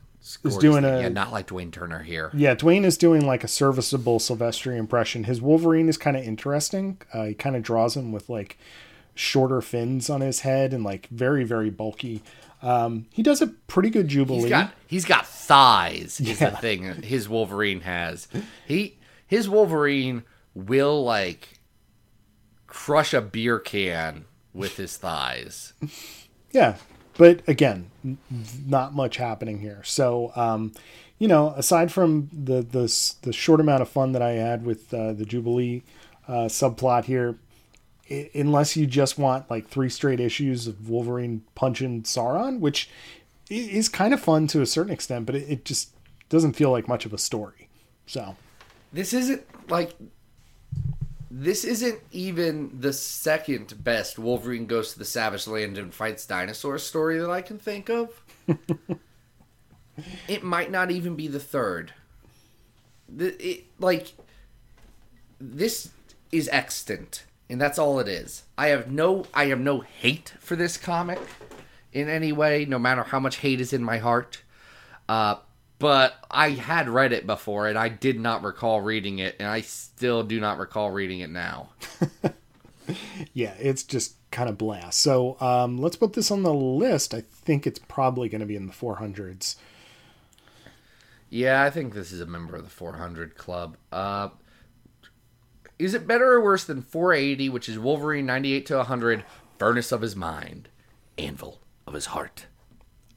[0.44, 0.60] most.
[0.60, 2.30] doing a- yeah, not like Dwayne Turner here.
[2.34, 5.24] Yeah, Dwayne is doing like a serviceable Silvestri impression.
[5.24, 6.98] His Wolverine is kind of interesting.
[7.12, 8.58] Uh, he kind of draws him with like
[9.14, 12.22] shorter fins on his head and like very very bulky.
[12.62, 14.40] Um, he does a pretty good Jubilee.
[14.42, 16.20] He's got he's got thighs.
[16.20, 16.50] Is Yeah.
[16.50, 18.26] the thing his Wolverine has.
[18.66, 21.58] He his Wolverine will like
[22.66, 25.72] crush a beer can with his thighs.
[26.50, 26.76] Yeah,
[27.18, 27.90] but again,
[28.66, 29.82] not much happening here.
[29.84, 30.72] So, um,
[31.18, 32.86] you know, aside from the the
[33.22, 35.82] the short amount of fun that I had with uh, the Jubilee
[36.26, 37.36] uh, subplot here,
[38.10, 42.88] i- unless you just want like three straight issues of Wolverine punching Sauron, which
[43.50, 45.90] is kind of fun to a certain extent, but it, it just
[46.28, 47.68] doesn't feel like much of a story.
[48.06, 48.36] So,
[48.92, 49.92] This isn't like
[51.30, 56.82] this isn't even the second best Wolverine goes to the Savage Land and fights dinosaurs
[56.82, 58.22] story that I can think of.
[60.28, 61.92] it might not even be the third.
[63.08, 64.14] The, it, like
[65.40, 65.90] this
[66.32, 68.44] is extant, and that's all it is.
[68.56, 71.20] I have no I have no hate for this comic
[71.92, 74.42] in any way, no matter how much hate is in my heart.
[75.08, 75.36] Uh,
[75.78, 79.60] but I had read it before, and I did not recall reading it, and I
[79.60, 81.70] still do not recall reading it now.
[83.32, 85.00] yeah, it's just kind of blast.
[85.00, 87.14] So, um, let's put this on the list.
[87.14, 89.56] I think it's probably going to be in the 400s.
[91.30, 93.76] Yeah, I think this is a member of the 400 club.
[93.92, 94.30] Uh,
[95.78, 99.24] is it better or worse than 480, which is Wolverine 98 to 100,
[99.58, 100.68] Furnace of his mind,
[101.16, 102.46] Anvil of his heart?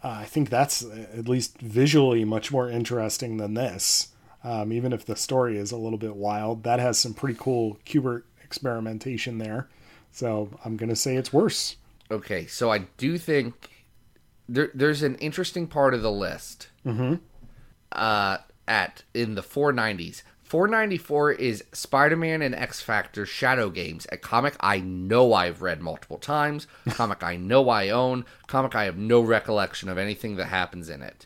[0.03, 4.09] Uh, I think that's uh, at least visually much more interesting than this.
[4.43, 7.77] Um, even if the story is a little bit wild, that has some pretty cool
[7.85, 9.69] Kubert experimentation there.
[10.11, 11.75] So I'm going to say it's worse.
[12.09, 13.85] Okay, so I do think
[14.49, 16.69] there, there's an interesting part of the list.
[16.85, 17.15] Mm-hmm.
[17.91, 18.37] Uh,
[18.67, 20.23] at in the 490s,
[20.55, 26.17] 494 is Spider-Man and X Factor Shadow Games, a comic I know I've read multiple
[26.17, 30.89] times, comic I know I own, comic I have no recollection of anything that happens
[30.89, 31.25] in it.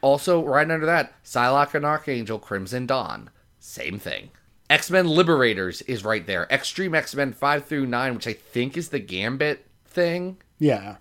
[0.00, 3.28] Also, right under that, Psylocke and Archangel Crimson Dawn,
[3.60, 4.30] same thing.
[4.70, 6.46] X Men Liberators is right there.
[6.50, 10.38] Extreme X Men 5 through 9, which I think is the Gambit thing.
[10.58, 10.96] Yeah.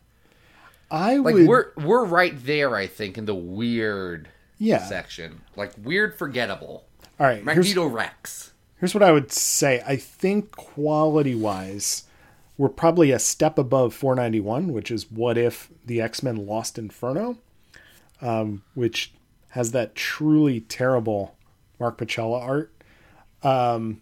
[0.92, 1.48] I Like would.
[1.48, 4.28] we're we're right there, I think, in the weird
[4.58, 4.86] Yeah.
[4.86, 5.44] section.
[5.56, 6.84] Like weird forgettable.
[7.20, 7.44] All right.
[7.44, 8.52] Here's, Magneto Rex.
[8.80, 9.82] here's what I would say.
[9.86, 12.04] I think quality wise,
[12.58, 17.38] we're probably a step above 491, which is what if the X Men Lost Inferno,
[18.22, 19.14] um, which
[19.50, 21.36] has that truly terrible
[21.80, 22.72] Mark Pacella art.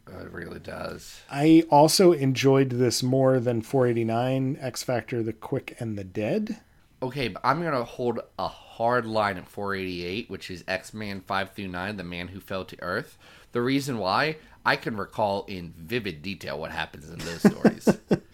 [0.08, 1.22] Oh, it really does.
[1.30, 6.62] I also enjoyed this more than 489 X Factor The Quick and the Dead.
[7.04, 11.52] Okay, but I'm gonna hold a hard line at 488, which is X Man 5
[11.52, 13.18] through 9, the man who fell to Earth.
[13.52, 17.90] The reason why I can recall in vivid detail what happens in those stories.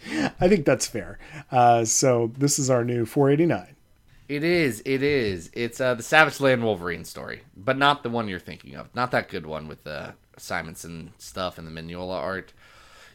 [0.39, 1.17] I think that's fair.
[1.51, 3.75] Uh, so this is our new 489.
[4.27, 4.83] It is.
[4.85, 5.49] It is.
[5.53, 8.93] It's uh, the Savage Land Wolverine story, but not the one you're thinking of.
[8.93, 12.53] Not that good one with the Simonson stuff and the Mignola art.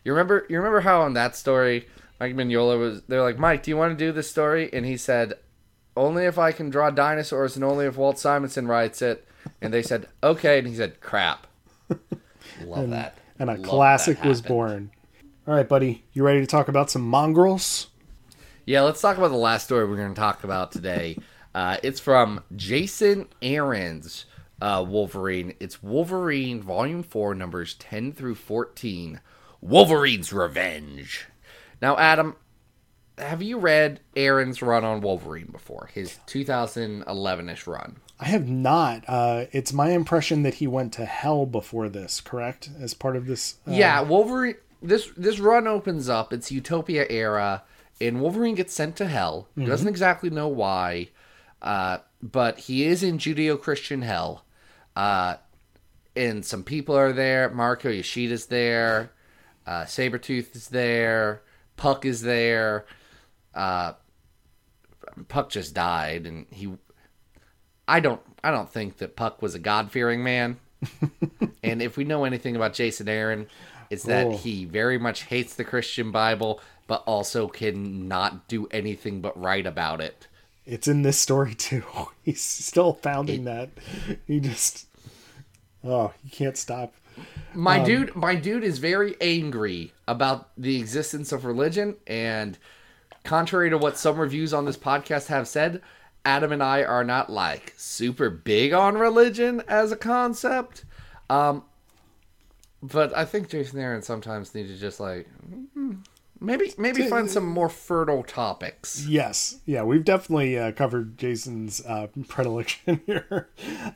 [0.02, 0.46] You remember?
[0.50, 1.86] You remember how on that story,
[2.18, 3.02] Mike Mignola was?
[3.02, 4.68] They're like, Mike, do you want to do this story?
[4.72, 5.34] And he said,
[5.96, 9.26] only if I can draw dinosaurs and only if Walt Simonson writes it.
[9.60, 10.58] And they said, okay.
[10.58, 11.46] And he said, crap.
[12.64, 13.18] Love that.
[13.38, 14.90] And a Love classic was born.
[15.46, 16.04] All right, buddy.
[16.12, 17.88] You ready to talk about some mongrels?
[18.64, 21.18] Yeah, let's talk about the last story we're going to talk about today.
[21.54, 24.24] Uh, it's from Jason Aaron's
[24.62, 25.54] uh, Wolverine.
[25.60, 29.20] It's Wolverine Volume 4, numbers 10 through 14.
[29.60, 31.26] Wolverine's Revenge.
[31.82, 32.36] Now, Adam,
[33.18, 35.88] have you read Aaron's run on Wolverine before?
[35.92, 37.96] His 2011 ish run?
[38.18, 39.04] I have not.
[39.08, 42.70] Uh, it's my impression that he went to hell before this, correct?
[42.80, 43.56] As part of this.
[43.66, 44.56] Uh, yeah, Wolverine.
[44.82, 46.32] This this run opens up.
[46.32, 47.62] It's Utopia era,
[48.00, 49.48] and Wolverine gets sent to hell.
[49.56, 51.08] He Doesn't exactly know why,
[51.62, 54.44] uh, but he is in Judeo-Christian hell.
[54.94, 55.36] Uh,
[56.14, 57.48] and some people are there.
[57.50, 59.10] Mariko Yoshida's there.
[59.66, 61.42] Uh, Sabretooth is there.
[61.76, 62.84] Puck is there.
[63.54, 63.92] Uh,
[65.28, 66.72] Puck just died, and he.
[67.86, 68.20] I don't.
[68.42, 70.58] I don't think that Puck was a God-fearing man.
[71.62, 73.46] and if we know anything about Jason Aaron,
[73.90, 74.36] it's that Oh.
[74.36, 79.66] he very much hates the Christian Bible, but also can not do anything but write
[79.66, 80.26] about it.
[80.66, 81.84] It's in this story too.
[82.22, 83.70] He's still pounding that.
[84.26, 84.86] He just.
[85.82, 86.94] Oh, you can't stop.
[87.54, 92.58] My Um, dude, my dude is very angry about the existence of religion, and
[93.24, 95.80] contrary to what some reviews on this podcast have said,
[96.24, 100.84] Adam and I are not like super big on religion as a concept.
[101.28, 101.64] Um,
[102.82, 105.26] but I think Jason Aaron sometimes need to just like
[105.76, 105.98] mm,
[106.40, 109.06] maybe maybe find some more fertile topics.
[109.06, 113.48] Yes, yeah, we've definitely uh, covered Jason's uh, predilection here.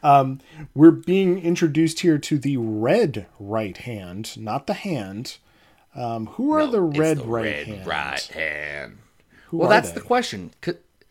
[0.03, 0.41] Um,
[0.74, 5.37] we're being introduced here to the red right hand, not the hand.
[5.95, 7.87] Um, who are No, the red the right red hand?
[7.87, 8.99] right hand.
[9.49, 9.96] Who well, that's they?
[9.96, 10.53] the question.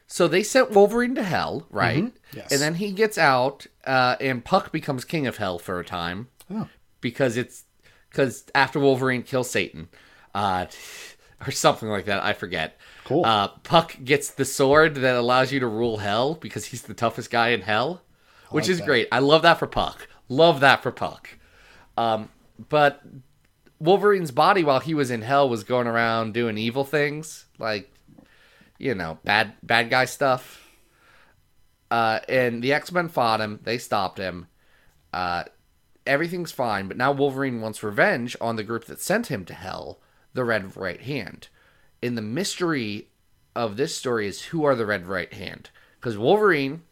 [0.07, 2.05] So they sent Wolverine to hell, right?
[2.05, 2.37] Mm-hmm.
[2.37, 2.51] Yes.
[2.51, 6.27] And then he gets out, uh, and Puck becomes king of hell for a time
[6.49, 6.69] Oh.
[7.01, 7.63] because it's
[8.09, 9.89] because after Wolverine kills Satan,
[10.33, 10.67] uh,
[11.45, 12.77] or something like that, I forget.
[13.03, 13.25] Cool.
[13.25, 17.29] Uh, Puck gets the sword that allows you to rule hell because he's the toughest
[17.29, 18.01] guy in hell,
[18.49, 18.85] which like is that.
[18.85, 19.07] great.
[19.11, 20.07] I love that for Puck.
[20.29, 21.29] Love that for Puck.
[21.97, 22.29] Um,
[22.69, 23.01] but
[23.79, 27.91] Wolverine's body while he was in hell was going around doing evil things, like
[28.77, 30.63] you know, bad bad guy stuff.
[31.89, 33.59] Uh, and the X Men fought him.
[33.63, 34.47] They stopped him.
[35.13, 35.45] Uh,
[36.05, 39.99] everything's fine, but now Wolverine wants revenge on the group that sent him to hell,
[40.33, 41.47] the Red Right Hand.
[42.01, 43.09] And the mystery
[43.55, 45.69] of this story is who are the Red Right Hand?
[45.99, 46.83] Because Wolverine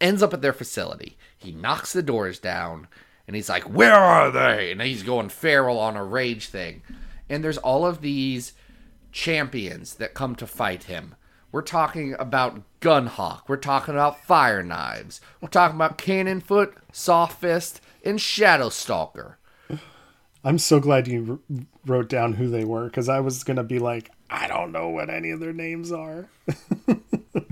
[0.00, 1.18] ends up at their facility.
[1.36, 2.88] He knocks the doors down
[3.26, 4.72] and he's like, Where are they?
[4.72, 6.82] And he's going feral on a rage thing.
[7.28, 8.54] And there's all of these
[9.12, 11.14] champions that come to fight him.
[11.52, 13.48] We're talking about Gunhawk.
[13.48, 15.20] We're talking about Fire Knives.
[15.40, 19.34] We're talking about Cannonfoot, Soft Fist, and Shadowstalker.
[20.44, 21.42] I'm so glad you
[21.84, 25.10] wrote down who they were because I was gonna be like, I don't know what
[25.10, 26.28] any of their names are.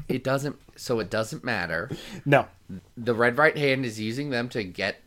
[0.08, 1.90] It doesn't, so it doesn't matter.
[2.24, 2.46] no,
[2.96, 5.02] the red right hand is using them to get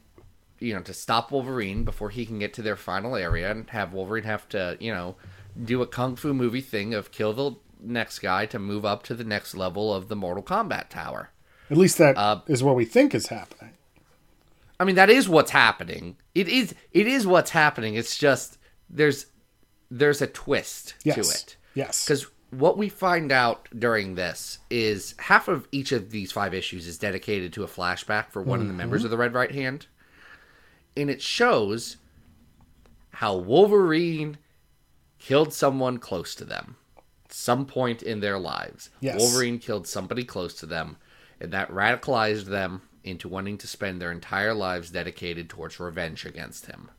[0.60, 3.94] you know to stop wolverine before he can get to their final area and have
[3.94, 5.16] wolverine have to you know
[5.64, 9.14] do a kung fu movie thing of kill the next guy to move up to
[9.16, 11.30] the next level of the mortal kombat tower
[11.70, 12.16] at least that
[12.48, 13.74] is Uh, what we think is happening.
[14.80, 18.58] i mean that is what's happening it is it is what's happening it's just
[18.90, 19.26] there's
[19.90, 21.16] there's a twist Yes.
[21.16, 22.06] to it Yes.
[22.06, 26.86] because what we find out during this is half of each of these five issues
[26.86, 29.88] is dedicated to a flashback for one of the members of the Red Right Hand.
[30.98, 31.96] And it shows
[33.12, 34.38] how Wolverine
[35.22, 36.76] killed someone close to them.
[37.30, 38.90] Some point in their lives.
[39.00, 39.18] Yes.
[39.18, 40.98] Wolverine killed somebody close to them,
[41.40, 46.66] and that radicalized them into wanting to spend their entire lives dedicated towards revenge against
[46.66, 46.92] him.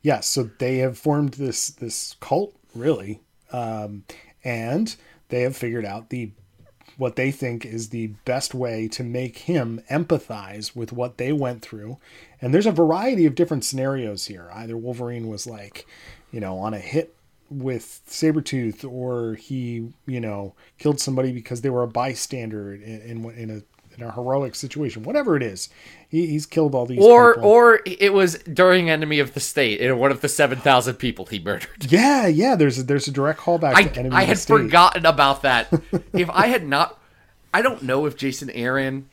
[0.00, 3.20] Yes, so they have formed this this cult, really,
[3.52, 4.04] um,
[4.42, 4.96] and
[5.28, 6.32] they have figured out the
[7.02, 11.60] what they think is the best way to make him empathize with what they went
[11.60, 11.98] through.
[12.40, 14.48] And there's a variety of different scenarios here.
[14.54, 15.84] Either Wolverine was like,
[16.30, 17.16] you know, on a hit
[17.50, 23.30] with Sabretooth, or he, you know, killed somebody because they were a bystander in, in,
[23.32, 23.71] in a
[24.02, 25.02] in a heroic situation.
[25.02, 25.68] Whatever it is,
[26.08, 27.48] he, he's killed all these Or people.
[27.50, 31.26] or it was during Enemy of the State and one of the seven thousand people
[31.26, 31.68] he murdered.
[31.88, 32.54] Yeah, yeah.
[32.56, 35.42] There's a, there's a direct callback I, to Enemy I of the had forgotten about
[35.42, 35.72] that.
[36.12, 36.98] if I had not,
[37.54, 39.08] I don't know if Jason Aaron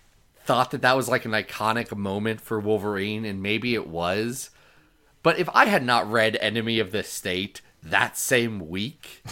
[0.46, 4.50] thought that that was like an iconic moment for Wolverine, and maybe it was.
[5.22, 9.24] But if I had not read Enemy of the State that same week,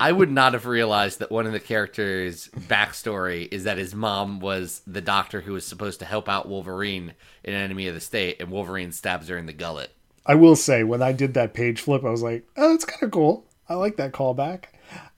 [0.00, 4.40] I would not have realized that one of the characters' backstory is that his mom
[4.40, 8.40] was the doctor who was supposed to help out Wolverine in Enemy of the State,
[8.40, 9.92] and Wolverine stabs her in the gullet.
[10.24, 13.02] I will say when I did that page flip, I was like, oh, that's kind
[13.02, 13.44] of cool.
[13.68, 14.66] I like that callback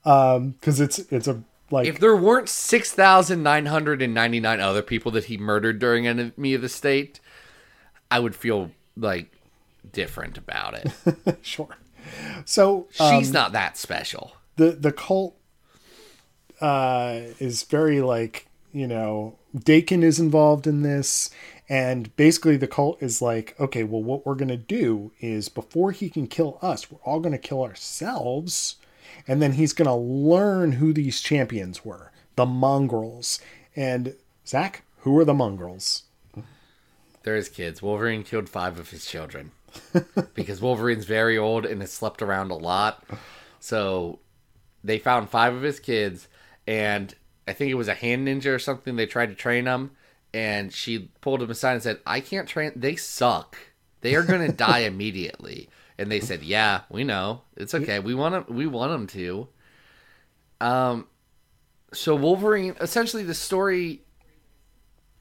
[0.05, 5.79] um, because it's it's a like If there weren't 6,999 other people that he murdered
[5.79, 7.21] during Enemy of the State,
[8.11, 9.31] I would feel like
[9.93, 11.39] different about it.
[11.43, 11.77] sure.
[12.45, 14.33] So um, She's not that special.
[14.57, 15.37] the the cult
[16.61, 21.31] uh, is very like you know Daken is involved in this,
[21.69, 26.11] and basically the cult is like, okay, well, what we're gonna do is before he
[26.11, 28.77] can kill us, we're all gonna kill ourselves,
[29.27, 33.41] and then he's gonna learn who these champions were, the mongrels.
[33.75, 34.15] And
[34.47, 36.03] Zach, who are the mongrels?
[37.23, 37.83] They're his kids.
[37.83, 39.53] Wolverine killed five of his children
[40.35, 43.05] because Wolverine's very old and has slept around a lot.
[43.61, 44.21] So
[44.85, 46.29] they found five of his kids,
[46.67, 47.15] and
[47.47, 48.97] I think it was a hand ninja or something.
[48.97, 49.93] They tried to train him,
[50.33, 52.73] and she pulled him aside and said, "I can't train.
[52.77, 53.57] They suck.
[54.01, 57.43] They are going to die immediately." And they said, "Yeah, we know.
[57.57, 57.99] It's okay.
[57.99, 58.57] We want them.
[58.57, 59.49] We want them to."
[60.61, 61.07] Um,
[61.93, 62.77] so Wolverine.
[62.81, 64.03] Essentially, the story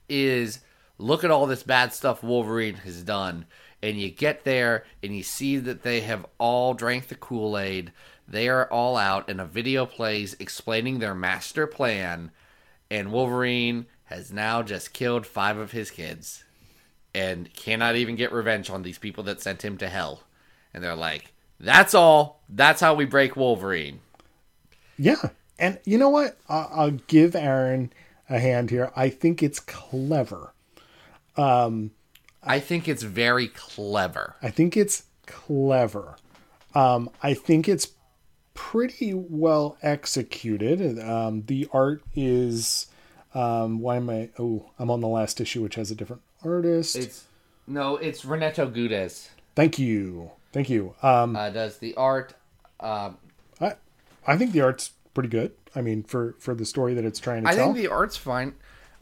[0.10, 0.60] is
[0.98, 3.46] look at all this bad stuff Wolverine has done,
[3.82, 7.92] and you get there and you see that they have all drank the Kool-Aid.
[8.28, 12.32] They are all out and a video plays explaining their master plan
[12.90, 16.44] and Wolverine has now just killed 5 of his kids
[17.14, 20.24] and cannot even get revenge on these people that sent him to hell.
[20.74, 22.42] And they're like, "That's all.
[22.48, 24.02] That's how we break Wolverine."
[24.98, 25.30] Yeah.
[25.58, 26.38] And you know what?
[26.48, 27.92] I'll, give Aaron
[28.30, 28.92] a hand here.
[28.96, 30.54] I think it's clever.
[31.36, 31.92] Um,
[32.44, 34.36] I think it's very clever.
[34.42, 36.16] I think it's clever.
[36.74, 37.90] Um, I think it's
[38.54, 41.00] pretty well executed.
[41.00, 42.88] Um, the art is.
[43.34, 44.30] Um, why am I?
[44.40, 46.96] Oh, I'm on the last issue, which has a different artist.
[46.96, 47.26] It's
[47.68, 50.30] no, it's Renato Guedes Thank you.
[50.54, 50.94] Thank you.
[51.02, 52.36] Um, uh, does the art.
[52.80, 53.18] Um,
[53.60, 53.74] I,
[54.28, 55.54] I think the art's pretty good.
[55.76, 57.74] I mean, for, for the story that it's trying to I tell.
[57.74, 58.54] think the art's fine.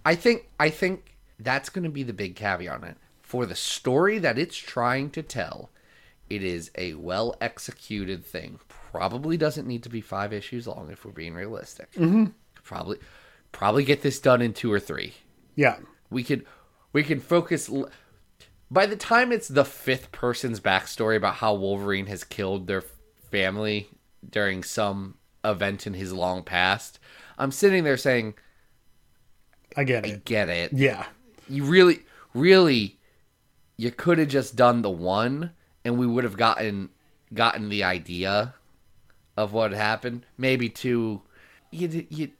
[0.06, 2.96] I think I think that's going to be the big caveat on it.
[3.26, 5.72] For the story that it's trying to tell,
[6.30, 8.60] it is a well executed thing.
[8.92, 11.92] Probably doesn't need to be five issues long if we're being realistic.
[11.94, 12.26] Mm-hmm.
[12.64, 12.98] Probably,
[13.52, 15.14] probably get this done in two or three.
[15.56, 15.78] yeah.
[16.12, 16.46] We could
[16.94, 17.68] we can focus.
[17.68, 17.90] l-
[18.70, 22.84] By the time it's the fifth person's backstory about how Wolverine has killed their
[23.32, 23.90] family
[24.30, 27.00] during some event in his long past,
[27.40, 28.36] I'm sitting there saying,
[29.76, 30.14] I get it.
[30.14, 30.74] I "get it?
[30.74, 31.06] Yeah.
[31.50, 32.00] You really,
[32.36, 32.98] really,
[33.78, 35.52] you could have just done the one,
[35.84, 36.90] and we would have gotten
[37.34, 38.54] gotten the idea
[39.36, 40.26] of what happened.
[40.38, 41.22] Maybe two,
[41.72, 42.32] you, you,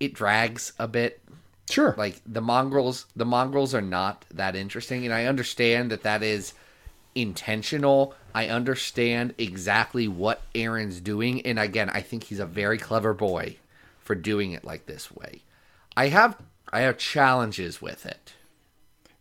[0.00, 1.20] it drags a bit
[1.68, 1.94] Sure.
[1.98, 6.52] like the mongrels the mongrels are not that interesting and i understand that that is
[7.16, 13.12] intentional i understand exactly what aaron's doing and again i think he's a very clever
[13.12, 13.56] boy
[13.98, 15.42] for doing it like this way
[15.96, 16.36] i have
[16.72, 18.34] i have challenges with it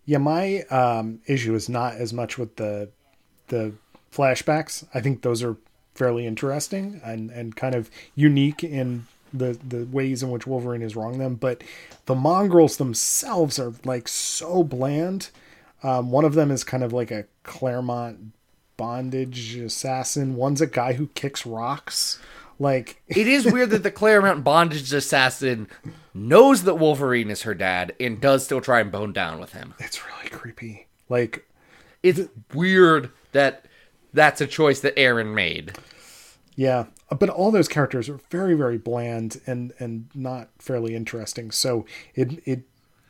[0.05, 2.89] Yeah, my um, issue is not as much with the
[3.47, 3.73] the
[4.11, 4.85] flashbacks.
[4.93, 5.57] I think those are
[5.93, 10.95] fairly interesting and, and kind of unique in the the ways in which Wolverine has
[10.95, 11.35] wronged them.
[11.35, 11.63] But
[12.05, 15.29] the mongrels themselves are like so bland.
[15.83, 18.31] Um, one of them is kind of like a Claremont
[18.77, 20.35] bondage assassin.
[20.35, 22.19] One's a guy who kicks rocks.
[22.59, 25.67] Like it is weird that the claremont bondage assassin
[26.13, 29.73] knows that wolverine is her dad and does still try and bone down with him
[29.79, 30.87] it's really creepy.
[31.09, 31.47] Like
[32.03, 32.21] it's
[32.53, 33.65] weird that
[34.13, 35.77] that's a choice that aaron made
[36.55, 36.85] Yeah,
[37.19, 41.51] but all those characters are very, very bland and and not fairly interesting.
[41.51, 42.61] So it it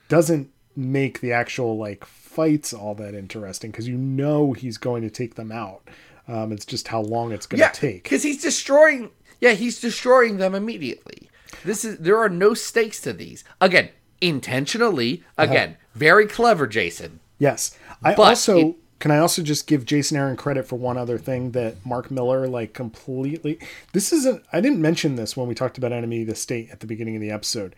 [0.09, 5.09] doesn't make the actual like fights all that interesting because you know he's going to
[5.09, 5.87] take them out.
[6.27, 8.03] Um, it's just how long it's going to take.
[8.03, 9.11] because he's destroying.
[9.39, 11.29] Yeah, he's destroying them immediately.
[11.63, 13.43] This is there are no stakes to these.
[13.61, 13.89] Again,
[14.21, 15.23] intentionally.
[15.38, 15.51] Uh-huh.
[15.51, 17.19] Again, very clever, Jason.
[17.39, 20.97] Yes, I But also it- can I also just give Jason Aaron credit for one
[20.97, 23.59] other thing that Mark Millar like completely.
[23.93, 24.43] This isn't.
[24.53, 27.15] I didn't mention this when we talked about Enemy of the State at the beginning
[27.15, 27.75] of the episode.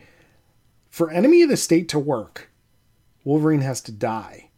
[0.90, 2.50] For Enemy of the State to work,
[3.24, 4.50] Wolverine has to die.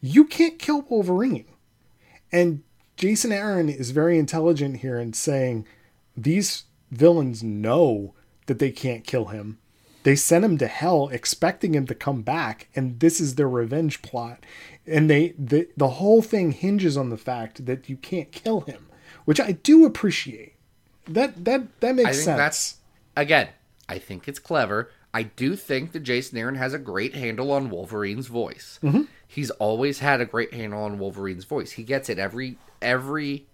[0.00, 1.46] You can't kill Wolverine,
[2.32, 2.62] and
[2.96, 5.64] Jason Aaron is very intelligent here in saying
[6.16, 8.14] these villains know
[8.46, 9.58] that they can't kill him.
[10.02, 14.02] They sent him to hell expecting him to come back, and this is their revenge
[14.02, 14.44] plot.
[14.86, 18.88] And they the, the whole thing hinges on the fact that you can't kill him,
[19.24, 20.54] which I do appreciate.
[21.06, 22.36] That that that makes I think sense.
[22.36, 22.76] that's
[23.16, 23.48] again.
[23.88, 24.90] I think it's clever.
[25.14, 28.78] I do think that Jason Aaron has a great handle on Wolverine's voice.
[28.82, 29.02] Mm-hmm.
[29.26, 31.72] He's always had a great handle on Wolverine's voice.
[31.72, 33.46] He gets it every every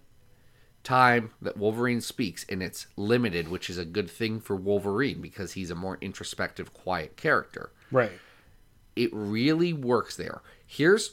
[0.83, 5.53] time that Wolverine speaks, and it's limited, which is a good thing for Wolverine because
[5.53, 7.71] he's a more introspective, quiet character.
[7.91, 8.11] right.
[8.95, 10.41] It really works there.
[10.65, 11.11] Here's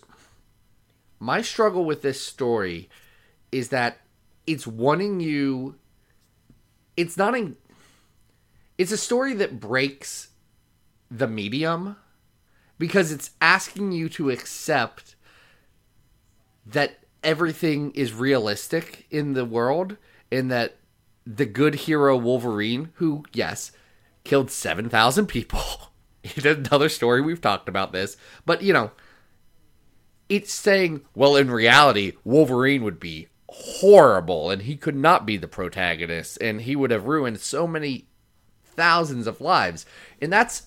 [1.20, 2.88] my struggle with this story
[3.52, 3.98] is that
[4.46, 5.76] it's wanting you
[6.96, 7.56] it's not in
[8.78, 10.28] it's a story that breaks
[11.10, 11.96] the medium
[12.78, 15.14] because it's asking you to accept
[16.66, 19.96] that everything is realistic in the world
[20.30, 20.76] in that
[21.26, 23.72] the good hero Wolverine, who, yes,
[24.22, 25.60] killed 7,000 people
[26.44, 28.16] another story, we've talked about this,
[28.46, 28.92] but you know,
[30.28, 35.48] it's saying, well, in reality, Wolverine would be horrible and he could not be the
[35.48, 38.06] protagonist and he would have ruined so many
[38.64, 39.84] thousands of lives.
[40.20, 40.62] And that's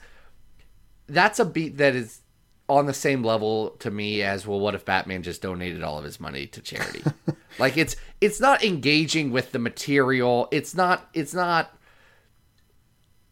[1.07, 2.21] that's a beat that is
[2.69, 6.03] on the same level to me as well what if Batman just donated all of
[6.03, 7.03] his money to charity?
[7.59, 10.47] like it's it's not engaging with the material.
[10.51, 11.75] It's not it's not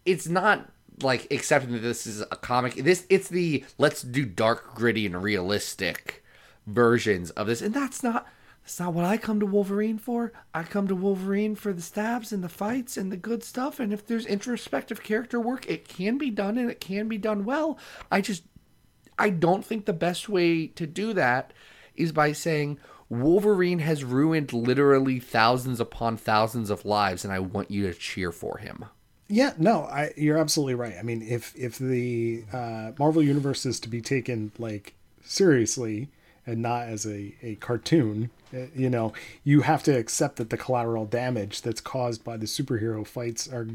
[0.06, 0.72] it's not
[1.02, 2.76] like accepting that this is a comic.
[2.76, 6.24] This it's the let's do dark, gritty, and realistic
[6.66, 8.28] versions of this, and that's not
[8.64, 10.34] that's not what I come to Wolverine for.
[10.54, 13.80] I come to Wolverine for the stabs and the fights and the good stuff.
[13.80, 17.46] And if there's introspective character work, it can be done and it can be done
[17.46, 17.78] well.
[18.12, 18.44] I just
[19.20, 21.52] I don't think the best way to do that
[21.96, 22.78] is by saying
[23.10, 28.32] Wolverine has ruined literally thousands upon thousands of lives, and I want you to cheer
[28.32, 28.86] for him.
[29.30, 30.96] Yeah, no, I, you're absolutely right.
[30.98, 34.94] I mean, if if the uh, Marvel universe is to be taken like
[35.26, 36.08] seriously
[36.46, 39.12] and not as a, a cartoon, uh, you know,
[39.44, 43.68] you have to accept that the collateral damage that's caused by the superhero fights are,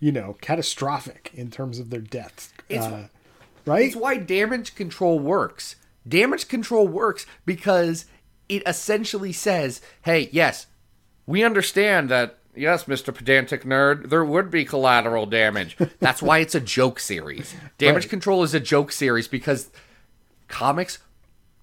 [0.00, 2.52] you know, catastrophic in terms of their deaths.
[2.70, 3.08] It's- uh,
[3.68, 3.86] right?
[3.86, 5.76] It's why damage control works.
[6.06, 8.06] Damage control works because
[8.48, 10.66] it essentially says, hey, yes,
[11.26, 13.14] we understand that, yes, Mr.
[13.14, 15.76] Pedantic Nerd, there would be collateral damage.
[16.00, 17.54] That's why it's a joke series.
[17.76, 18.10] Damage Right.
[18.10, 19.70] control is a joke series because
[20.48, 20.98] comics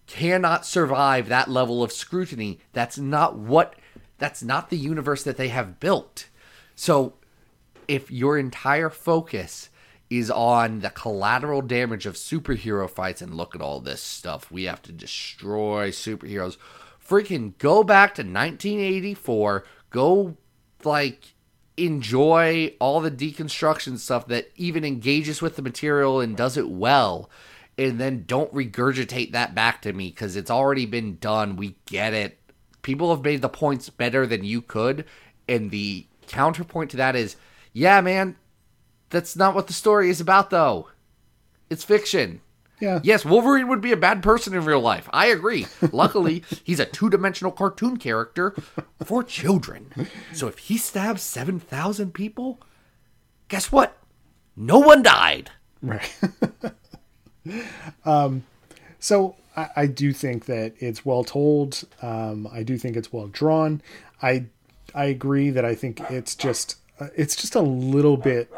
[0.08, 2.60] cannot survive that level of scrutiny.
[2.74, 3.74] That's not what,
[4.20, 6.28] that's not the universe that they have built.
[6.76, 7.14] So
[7.88, 9.70] if your entire focus
[10.10, 14.52] is on the collateral damage of superhero fights and look at all this stuff.
[14.52, 16.58] We have to destroy superheroes.
[17.06, 20.36] Freaking go back to 1984 go
[20.84, 21.34] like
[21.78, 27.30] enjoy all the deconstruction stuff that even engages with the material and does it well.
[27.78, 31.58] And then don't regurgitate that back to me because it's already been done.
[31.58, 32.40] We get it.
[32.82, 35.06] People have made the points better than you could.
[35.50, 37.36] And the counterpoint to that is
[37.74, 38.36] yeah man
[39.10, 40.90] that's not what the story is about though
[41.70, 42.42] it's fiction
[42.82, 43.00] yeah.
[43.04, 46.86] yes wolverine would be a bad person in real life i agree luckily he's a
[46.86, 48.54] two-dimensional cartoon character
[49.04, 49.92] for children
[50.34, 52.60] so if he stabs 7000 people
[53.48, 53.98] guess what
[54.56, 55.52] no one died
[55.86, 56.18] Right.
[58.06, 58.44] um,
[59.00, 61.84] so I, I do think that it's well told.
[62.02, 63.82] Um, I do think it's well drawn.
[64.22, 64.46] I
[64.94, 68.52] I agree that I think it's just uh, it's just a little bit.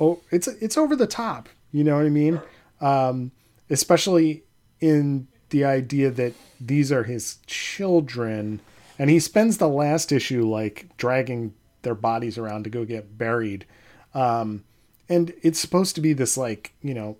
[0.00, 1.48] Oh, it's it's over the top.
[1.72, 2.40] You know what I mean?
[2.80, 3.32] Um,
[3.70, 4.44] especially
[4.80, 8.60] in the idea that these are his children,
[8.98, 13.66] and he spends the last issue like dragging their bodies around to go get buried.
[14.14, 14.64] Um,
[15.08, 17.16] and it's supposed to be this like you know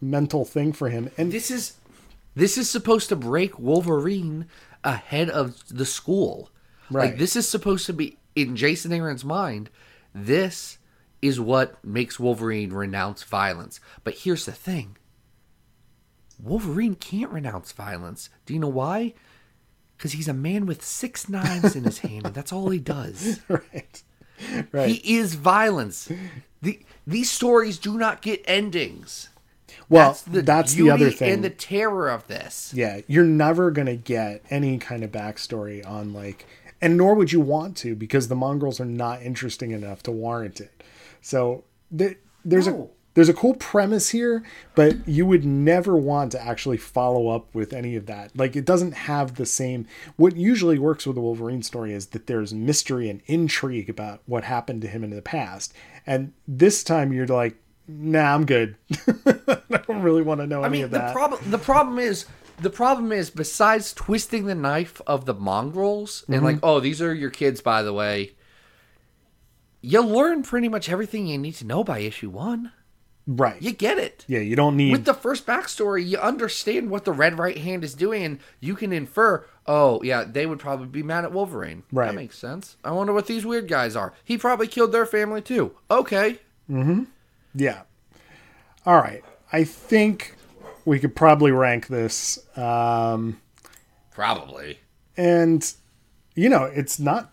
[0.00, 1.74] mental thing for him and this is
[2.34, 4.46] this is supposed to break wolverine
[4.82, 6.50] ahead of the school
[6.90, 7.10] Right.
[7.10, 9.68] like this is supposed to be in jason aaron's mind
[10.14, 10.78] this
[11.22, 13.80] is what makes wolverine renounce violence.
[14.04, 14.96] But here's the thing.
[16.42, 18.30] Wolverine can't renounce violence.
[18.46, 19.14] Do you know why?
[19.96, 23.40] Because he's a man with six knives in his hand and that's all he does.
[23.48, 24.02] Right.
[24.72, 24.88] Right.
[24.88, 26.10] He is violence.
[26.62, 29.28] The, these stories do not get endings.
[29.90, 31.30] Well that's the, other thing.
[31.30, 32.72] and the terror of this.
[32.74, 36.46] yeah you're never gonna get any kind of backstory on like
[36.80, 40.60] and nor would you want to because the mongrels are not interesting enough to warrant
[40.60, 40.79] it
[41.20, 44.42] so there, there's a there's a cool premise here
[44.74, 48.64] but you would never want to actually follow up with any of that like it
[48.64, 53.10] doesn't have the same what usually works with a wolverine story is that there's mystery
[53.10, 55.74] and intrigue about what happened to him in the past
[56.06, 57.56] and this time you're like
[57.88, 61.12] nah i'm good i don't really want to know I any mean, of the that
[61.12, 62.26] problem the problem is
[62.60, 66.44] the problem is besides twisting the knife of the mongrels and Mm-hmm.
[66.44, 68.32] like, oh, these are your kids, by the way.
[69.80, 72.72] You learn pretty much everything you need to know by issue one.
[73.26, 74.24] right You get it.
[74.28, 77.84] yeah you don't need With the first backstory, you understand what the Red Right Hand
[77.84, 81.82] is doing, and you can infer, oh, yeah, they would probably be mad at Wolverine.
[81.92, 82.06] Right.
[82.08, 82.76] That makes sense.
[82.84, 84.12] I wonder what these weird guys are.
[84.24, 85.72] He probably killed their family too.
[85.90, 86.38] Okay.
[86.70, 87.02] Mm hmm.
[87.54, 87.82] Yeah.
[88.86, 89.24] All right.
[89.52, 90.36] I think
[90.84, 92.38] we could probably rank this.
[92.56, 93.40] Um,
[94.12, 94.78] Probably.
[95.16, 95.72] and
[96.34, 97.32] you know, it's not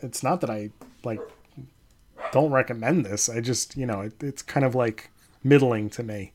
[0.00, 0.70] it's not that I
[1.04, 1.20] like
[2.32, 3.28] don't recommend this.
[3.28, 5.10] I just, you know, it, it's kind of like
[5.42, 6.32] middling to me.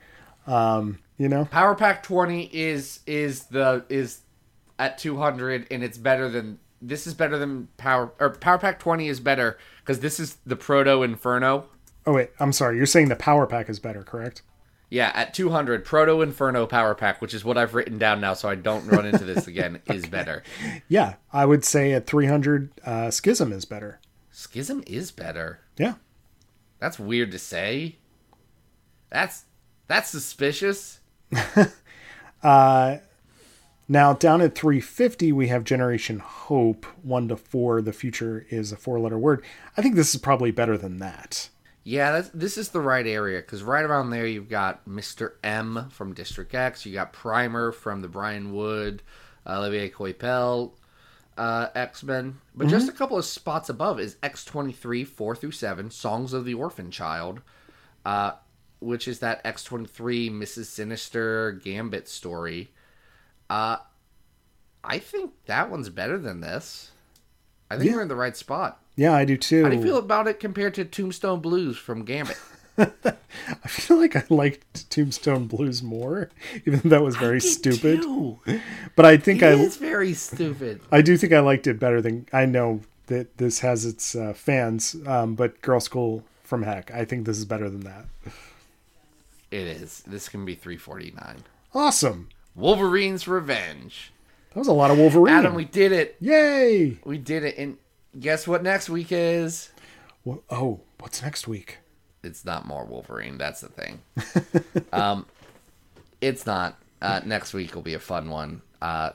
[0.48, 1.46] Um, you know?
[1.46, 4.22] Power Pack 20 is is the is
[4.80, 9.08] at 200 and it's better than this is better than Power or Power Pack 20
[9.08, 11.66] is better cuz this is the Proto Inferno.
[12.08, 12.78] Oh wait, I'm sorry.
[12.78, 14.42] You're saying the power pack is better, correct?
[14.89, 18.50] Yeah, at 200 Proto Inferno Power Pack, which is what I've written down now so
[18.50, 20.44] I don't run into this again, is better.
[20.89, 24.00] Yeah, I would say at 300 uh, Schism is better.
[24.32, 25.60] Schism is better.
[25.78, 25.96] Yeah.
[26.80, 27.98] That's weird to say.
[29.10, 29.46] That's
[29.88, 31.00] that's suspicious.
[32.44, 32.98] Uh
[33.88, 38.78] now down at 350 we have Generation Hope 1 to 4 the future is a
[38.78, 39.44] four letter word.
[39.78, 41.50] I think this is probably better than that.
[41.84, 45.34] Yeah, that's, this is the right area because right around there you've got Mr.
[45.44, 49.04] M from District X, you got Primer from the Brian Wood
[49.46, 50.72] Olivier Coipel
[51.38, 52.40] uh, X Men.
[52.56, 56.34] But just a couple of spots above is X twenty three four through seven Songs
[56.34, 57.42] of the Orphan Child,
[58.06, 58.34] uh,
[58.80, 62.72] which is that X twenty three Mrs Sinister Gambit story.
[63.50, 63.78] Uh,
[64.84, 66.92] I think that one's better than this.
[67.70, 67.98] I think Yeah.
[67.98, 68.80] we're in the right spot.
[68.96, 69.64] Yeah, I do too.
[69.64, 72.38] How do you feel about it compared to Tombstone Blues from Gambit?
[72.78, 76.30] I feel like I liked Tombstone Blues more,
[76.66, 78.04] even though that was very stupid.
[78.96, 80.82] But I think I It's very stupid.
[80.92, 84.34] I do think I liked it better than I know that this has its uh,
[84.34, 84.96] fans.
[85.08, 88.06] Um, but Girl School from Heck, I think this is better than that.
[89.50, 90.04] It is.
[90.08, 91.44] This can be 349.
[91.74, 92.30] Awesome.
[92.56, 94.12] Wolverine's Revenge.
[94.54, 95.34] That was a lot of Wolverine.
[95.34, 96.16] Adam, we did it.
[96.20, 97.00] Yay!
[97.06, 97.58] We did it.
[97.58, 97.78] And
[98.20, 99.72] guess what next week is?
[100.24, 101.78] Wha- Oh, what's next week?
[102.24, 103.38] It's not more Wolverine.
[103.38, 104.02] That's the thing.
[104.94, 105.26] um,
[106.20, 106.78] it's not.
[107.02, 108.62] Uh, next week will be a fun one.
[108.82, 109.12] Uh,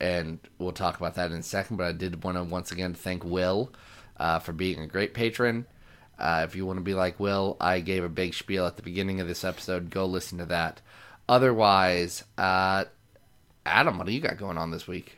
[0.00, 1.76] and we'll talk about that in a second.
[1.76, 3.72] But I did want to once again thank Will
[4.18, 5.66] uh, for being a great patron.
[6.18, 8.82] Uh, if you want to be like Will, I gave a big spiel at the
[8.82, 9.90] beginning of this episode.
[9.90, 10.80] Go listen to that.
[11.28, 12.86] Otherwise, uh,
[13.64, 15.16] Adam, what do you got going on this week?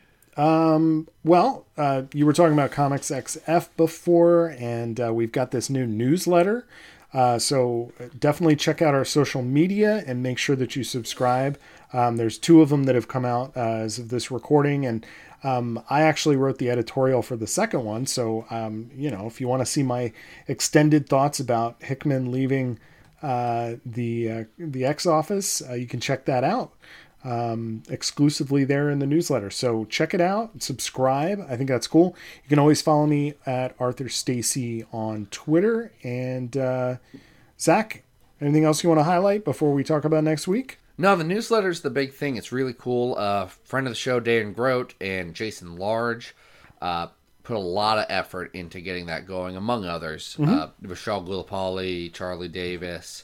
[1.25, 5.87] Well, uh, you were talking about Comics XF before, and uh, we've got this new
[5.87, 6.67] newsletter.
[7.13, 11.59] Uh, so definitely check out our social media and make sure that you subscribe.
[11.93, 15.05] Um, there's two of them that have come out uh, as of this recording, and
[15.43, 18.07] um, I actually wrote the editorial for the second one.
[18.07, 20.13] So um, you know, if you want to see my
[20.47, 22.79] extended thoughts about Hickman leaving
[23.23, 26.73] uh, the uh, the X office, uh, you can check that out
[27.25, 29.51] um, exclusively there in the newsletter.
[29.51, 31.45] So check it out, subscribe.
[31.49, 32.17] I think that's cool.
[32.43, 35.93] You can always follow me at Arthur Stacy on Twitter.
[36.03, 36.97] And uh,
[37.59, 38.05] Zach,
[38.41, 40.79] anything else you want to highlight before we talk about next week?
[40.97, 42.37] No, the newsletter's the big thing.
[42.37, 43.17] It's really cool.
[43.17, 46.35] Uh, friend of the show, Dan Grote and Jason Large,
[46.83, 47.07] uh,
[47.43, 50.37] put a lot of effort into getting that going, among others.
[50.39, 53.23] Uh, Michelle Guilapoli, Charlie Davis.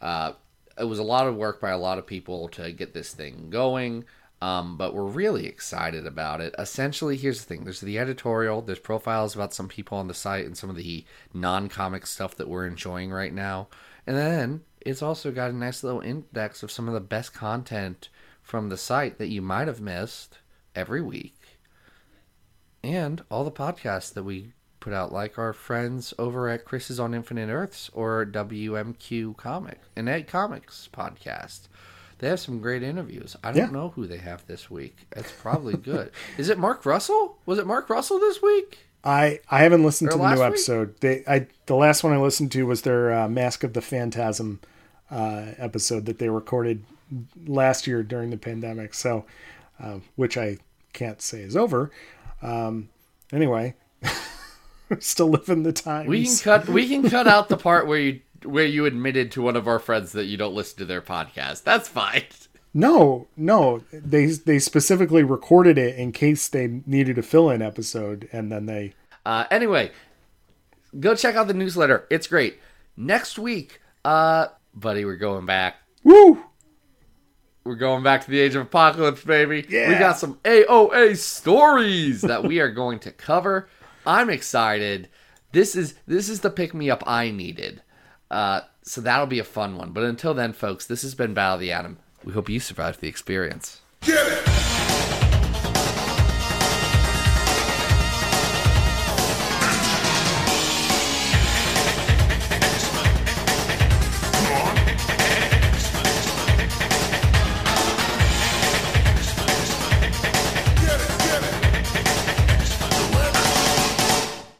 [0.00, 0.32] Uh,
[0.78, 3.48] it was a lot of work by a lot of people to get this thing
[3.50, 4.04] going.
[4.40, 6.52] Um, but we're really excited about it.
[6.58, 10.46] Essentially, here's the thing: there's the editorial, there's profiles about some people on the site,
[10.46, 13.68] and some of the non-comic stuff that we're enjoying right now,
[14.04, 18.08] and then it's also got a nice little index of some of the best content
[18.42, 20.38] from the site that you might have missed
[20.74, 21.38] every week,
[22.82, 27.14] and all the podcasts that we put out, like our friends over at Chris's on
[27.14, 31.62] Infinite Earths or WMQ Comic and Ed Comics podcast.
[32.18, 33.36] They have some great interviews.
[33.42, 33.70] I don't Yeah.
[33.72, 34.96] know who they have this week.
[35.12, 36.10] It's probably good.
[36.38, 37.38] Is it Mark Russell?
[37.46, 38.78] Was it Mark Russell this week?
[39.04, 40.46] I, I haven't listened Or to the new week?
[40.48, 41.00] episode.
[41.00, 44.60] They I the last one I listened to was their uh, Mask of the Phantasm
[45.10, 46.84] uh, episode that they recorded
[47.46, 48.94] last year during the pandemic.
[48.94, 49.24] So,
[49.82, 50.58] uh, which I
[50.92, 51.90] can't say is over.
[52.40, 52.88] Um,
[53.32, 53.74] anyway,
[55.00, 56.08] still living the times.
[56.08, 56.68] We can cut.
[56.68, 59.78] We can cut out the part where you where you admitted to one of our
[59.78, 61.62] friends that you don't listen to their podcast.
[61.64, 62.24] That's fine.
[62.74, 68.50] No, no, they they specifically recorded it in case they needed a fill-in episode, and
[68.50, 68.94] then they.
[69.26, 69.90] Uh, anyway,
[70.98, 72.06] go check out the newsletter.
[72.08, 72.58] It's great.
[72.96, 75.76] Next week, uh, buddy, we're going back.
[76.02, 76.42] Woo!
[77.64, 79.64] We're going back to the age of apocalypse, baby.
[79.68, 79.88] Yeah.
[79.90, 83.68] We got some AOA stories that we are going to cover.
[84.06, 85.08] I'm excited.
[85.52, 87.82] This is this is the pick me up I needed.
[88.30, 89.92] Uh, so that'll be a fun one.
[89.92, 91.98] But until then, folks, this has been Battle of the Atom.
[92.24, 93.80] We hope you survived the experience.